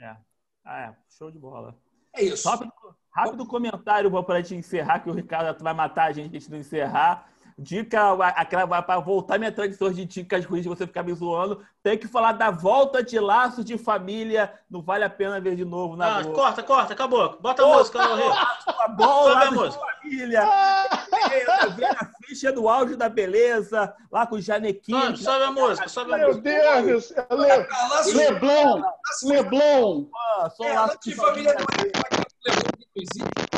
[0.00, 0.16] É.
[0.64, 0.96] Ah, é.
[1.18, 1.76] Show de bola.
[2.14, 2.48] É isso.
[2.48, 2.72] Rápido,
[3.10, 6.56] rápido comentário para a gente encerrar, que o Ricardo vai matar a gente antes de
[6.56, 7.31] encerrar.
[7.58, 11.62] Dica, aquela para voltar minha tradição de dicas ruins de você ficar me zoando.
[11.82, 14.52] Tem que falar da volta de laços de família.
[14.70, 17.38] Não vale a pena ver de novo na ah, Corta, corta, acabou.
[17.40, 19.84] Bota a música, Tá bom, Sobe a música.
[20.02, 20.42] família.
[20.42, 24.92] a ficha do auge da beleza, lá com o Janequim.
[24.92, 28.12] Sobe, sobe a música, sobe a Meu Deus, Le...
[28.14, 28.82] Leblon,
[29.24, 30.06] Leblon.
[30.14, 33.51] Ah, só é, laço de família não é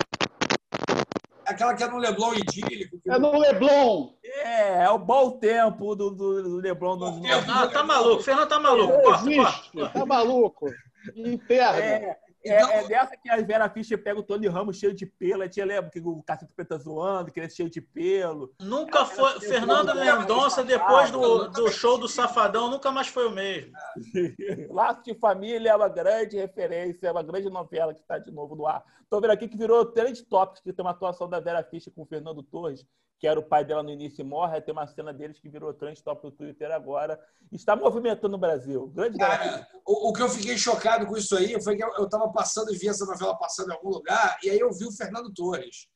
[1.46, 3.00] aquela que é no Leblon idílico.
[3.06, 4.10] É no Leblon.
[4.24, 6.96] É, é o bom tempo do, do, do Leblon.
[6.98, 7.22] Do...
[7.48, 8.22] Ah, tá maluco.
[8.22, 9.02] Fernando tá maluco.
[9.02, 10.70] Corta, corta, Tá maluco.
[11.14, 11.80] Interno.
[11.80, 12.70] É, então...
[12.70, 15.42] é, dessa que a Vera Fischer pega o Tony Ramos cheio de pelo.
[15.42, 18.54] A tia lembra que o Cacete Preta zoando, que ele é cheio de pelo.
[18.60, 19.30] Nunca ela, foi.
[19.30, 23.72] Ela Fernando Mendonça, depois do, do show do Safadão, nunca mais foi o mesmo.
[24.70, 28.54] Laço de Família é uma grande referência, é uma grande novela que está de novo
[28.54, 28.84] no ar.
[29.02, 32.02] Estou vendo aqui que virou trend topics, que tem uma atuação da Vera Fischer com
[32.02, 32.84] o Fernando Torres,
[33.18, 34.60] que era o pai dela no início e morre.
[34.60, 37.18] Tem uma cena deles que virou trend top no Twitter agora.
[37.52, 38.88] Está movimentando o Brasil.
[38.88, 42.30] Grande Cara, o, o, que eu fiquei chocado com isso aí foi que eu estava
[42.32, 45.32] passando e vi essa novela passando em algum lugar, e aí eu vi o Fernando
[45.32, 45.86] Torres.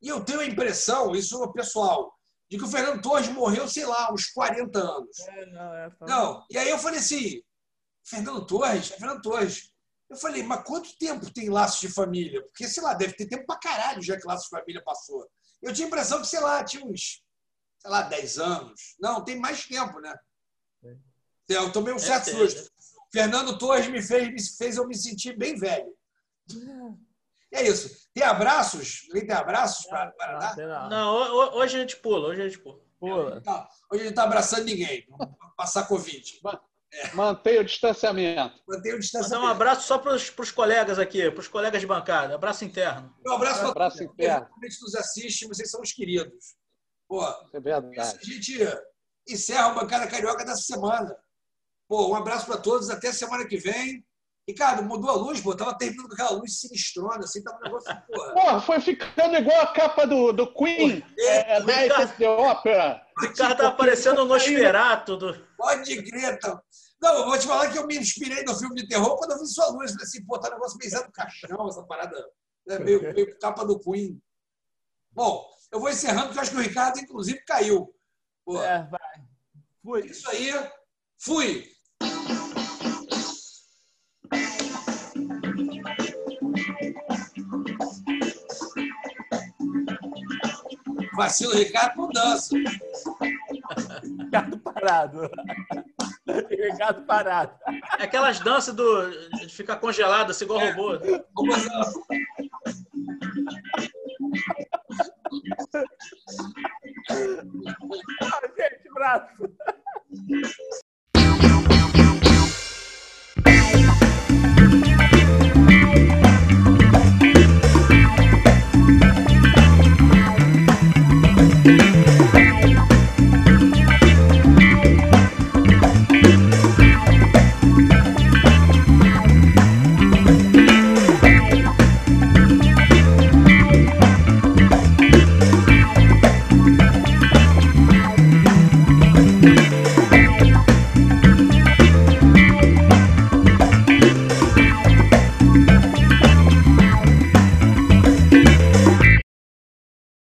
[0.00, 2.12] E eu tenho a impressão, isso é pessoal,
[2.50, 5.18] de que o Fernando Torres morreu, sei lá, uns 40 anos.
[5.20, 7.42] É, não, é, tá não, e aí eu falei assim,
[8.04, 8.90] Fernando Torres?
[8.92, 9.70] É Fernando Torres.
[10.08, 12.42] Eu falei, mas quanto tempo tem Laços de Família?
[12.42, 15.28] Porque, sei lá, deve ter tempo pra caralho já que Laços de Família passou.
[15.62, 17.22] Eu tinha a impressão que, sei lá, tinha uns,
[17.78, 18.96] sei lá, 10 anos.
[19.00, 20.14] Não, tem mais tempo, né?
[20.84, 20.96] É.
[21.48, 22.70] Eu tomei um é certo susto.
[23.10, 25.92] Fernando Torres me fez, me fez eu me sentir bem velho.
[27.52, 28.08] É isso.
[28.12, 29.06] Tem abraços?
[29.10, 30.88] Tem abraços para dar?
[30.90, 32.28] Não, hoje a gente pula.
[32.28, 32.80] Hoje a gente pula.
[33.00, 33.42] pula.
[33.44, 35.06] Não, hoje a gente não está abraçando ninguém.
[35.56, 36.40] Passar Covid.
[36.92, 37.14] É.
[37.14, 38.60] Mantenha o distanciamento.
[38.66, 39.40] Mantenha o distanciamento.
[39.40, 42.34] Mandar um abraço só para os colegas aqui, para os colegas de bancada.
[42.34, 43.14] Abraço interno.
[43.26, 44.12] Um abraço para abraço todos.
[44.12, 44.46] interno.
[44.60, 46.56] Que nos assiste, vocês são os queridos.
[47.06, 47.98] Pô, é verdade.
[47.98, 48.58] a gente
[49.28, 51.14] encerra a bancada carioca dessa semana.
[51.86, 52.88] Pô, um abraço para todos.
[52.90, 54.04] Até semana que vem.
[54.48, 55.54] Ricardo, mudou a luz, pô.
[55.54, 58.32] Tava terminando com aquela luz sinistrona, assim, tava um negócio, porra.
[58.32, 63.02] Porra, foi ficando igual a capa do, do Queen, é, é, Night the Opera.
[63.18, 65.18] O Ricardo tá aparecendo no Nosferatu.
[65.18, 65.47] Do...
[65.58, 66.62] Pode crer, então.
[67.02, 69.40] Não, eu vou te falar que eu me inspirei no filme de terror quando eu
[69.40, 69.90] vi sua luz.
[69.90, 72.16] Falei assim, pô, tá um negócio meio Zé do Caixão, essa parada.
[72.64, 72.78] Né?
[72.78, 74.22] Meio, meio capa do Queen.
[75.10, 77.92] Bom, eu vou encerrando, porque eu acho que o Ricardo, inclusive, caiu.
[78.44, 79.00] Pô, É, vai.
[79.82, 80.06] Fui.
[80.06, 80.52] Isso aí.
[81.18, 81.72] Fui.
[91.16, 92.54] Vacilo, Ricardo não dança.
[94.28, 95.30] Ricardo parado.
[96.50, 97.52] Ricardo parado.
[97.98, 100.98] É aquelas danças do, de ficar congelado, assim, igual robô.
[101.34, 101.52] Como?
[108.20, 109.34] Ah, gente, braço.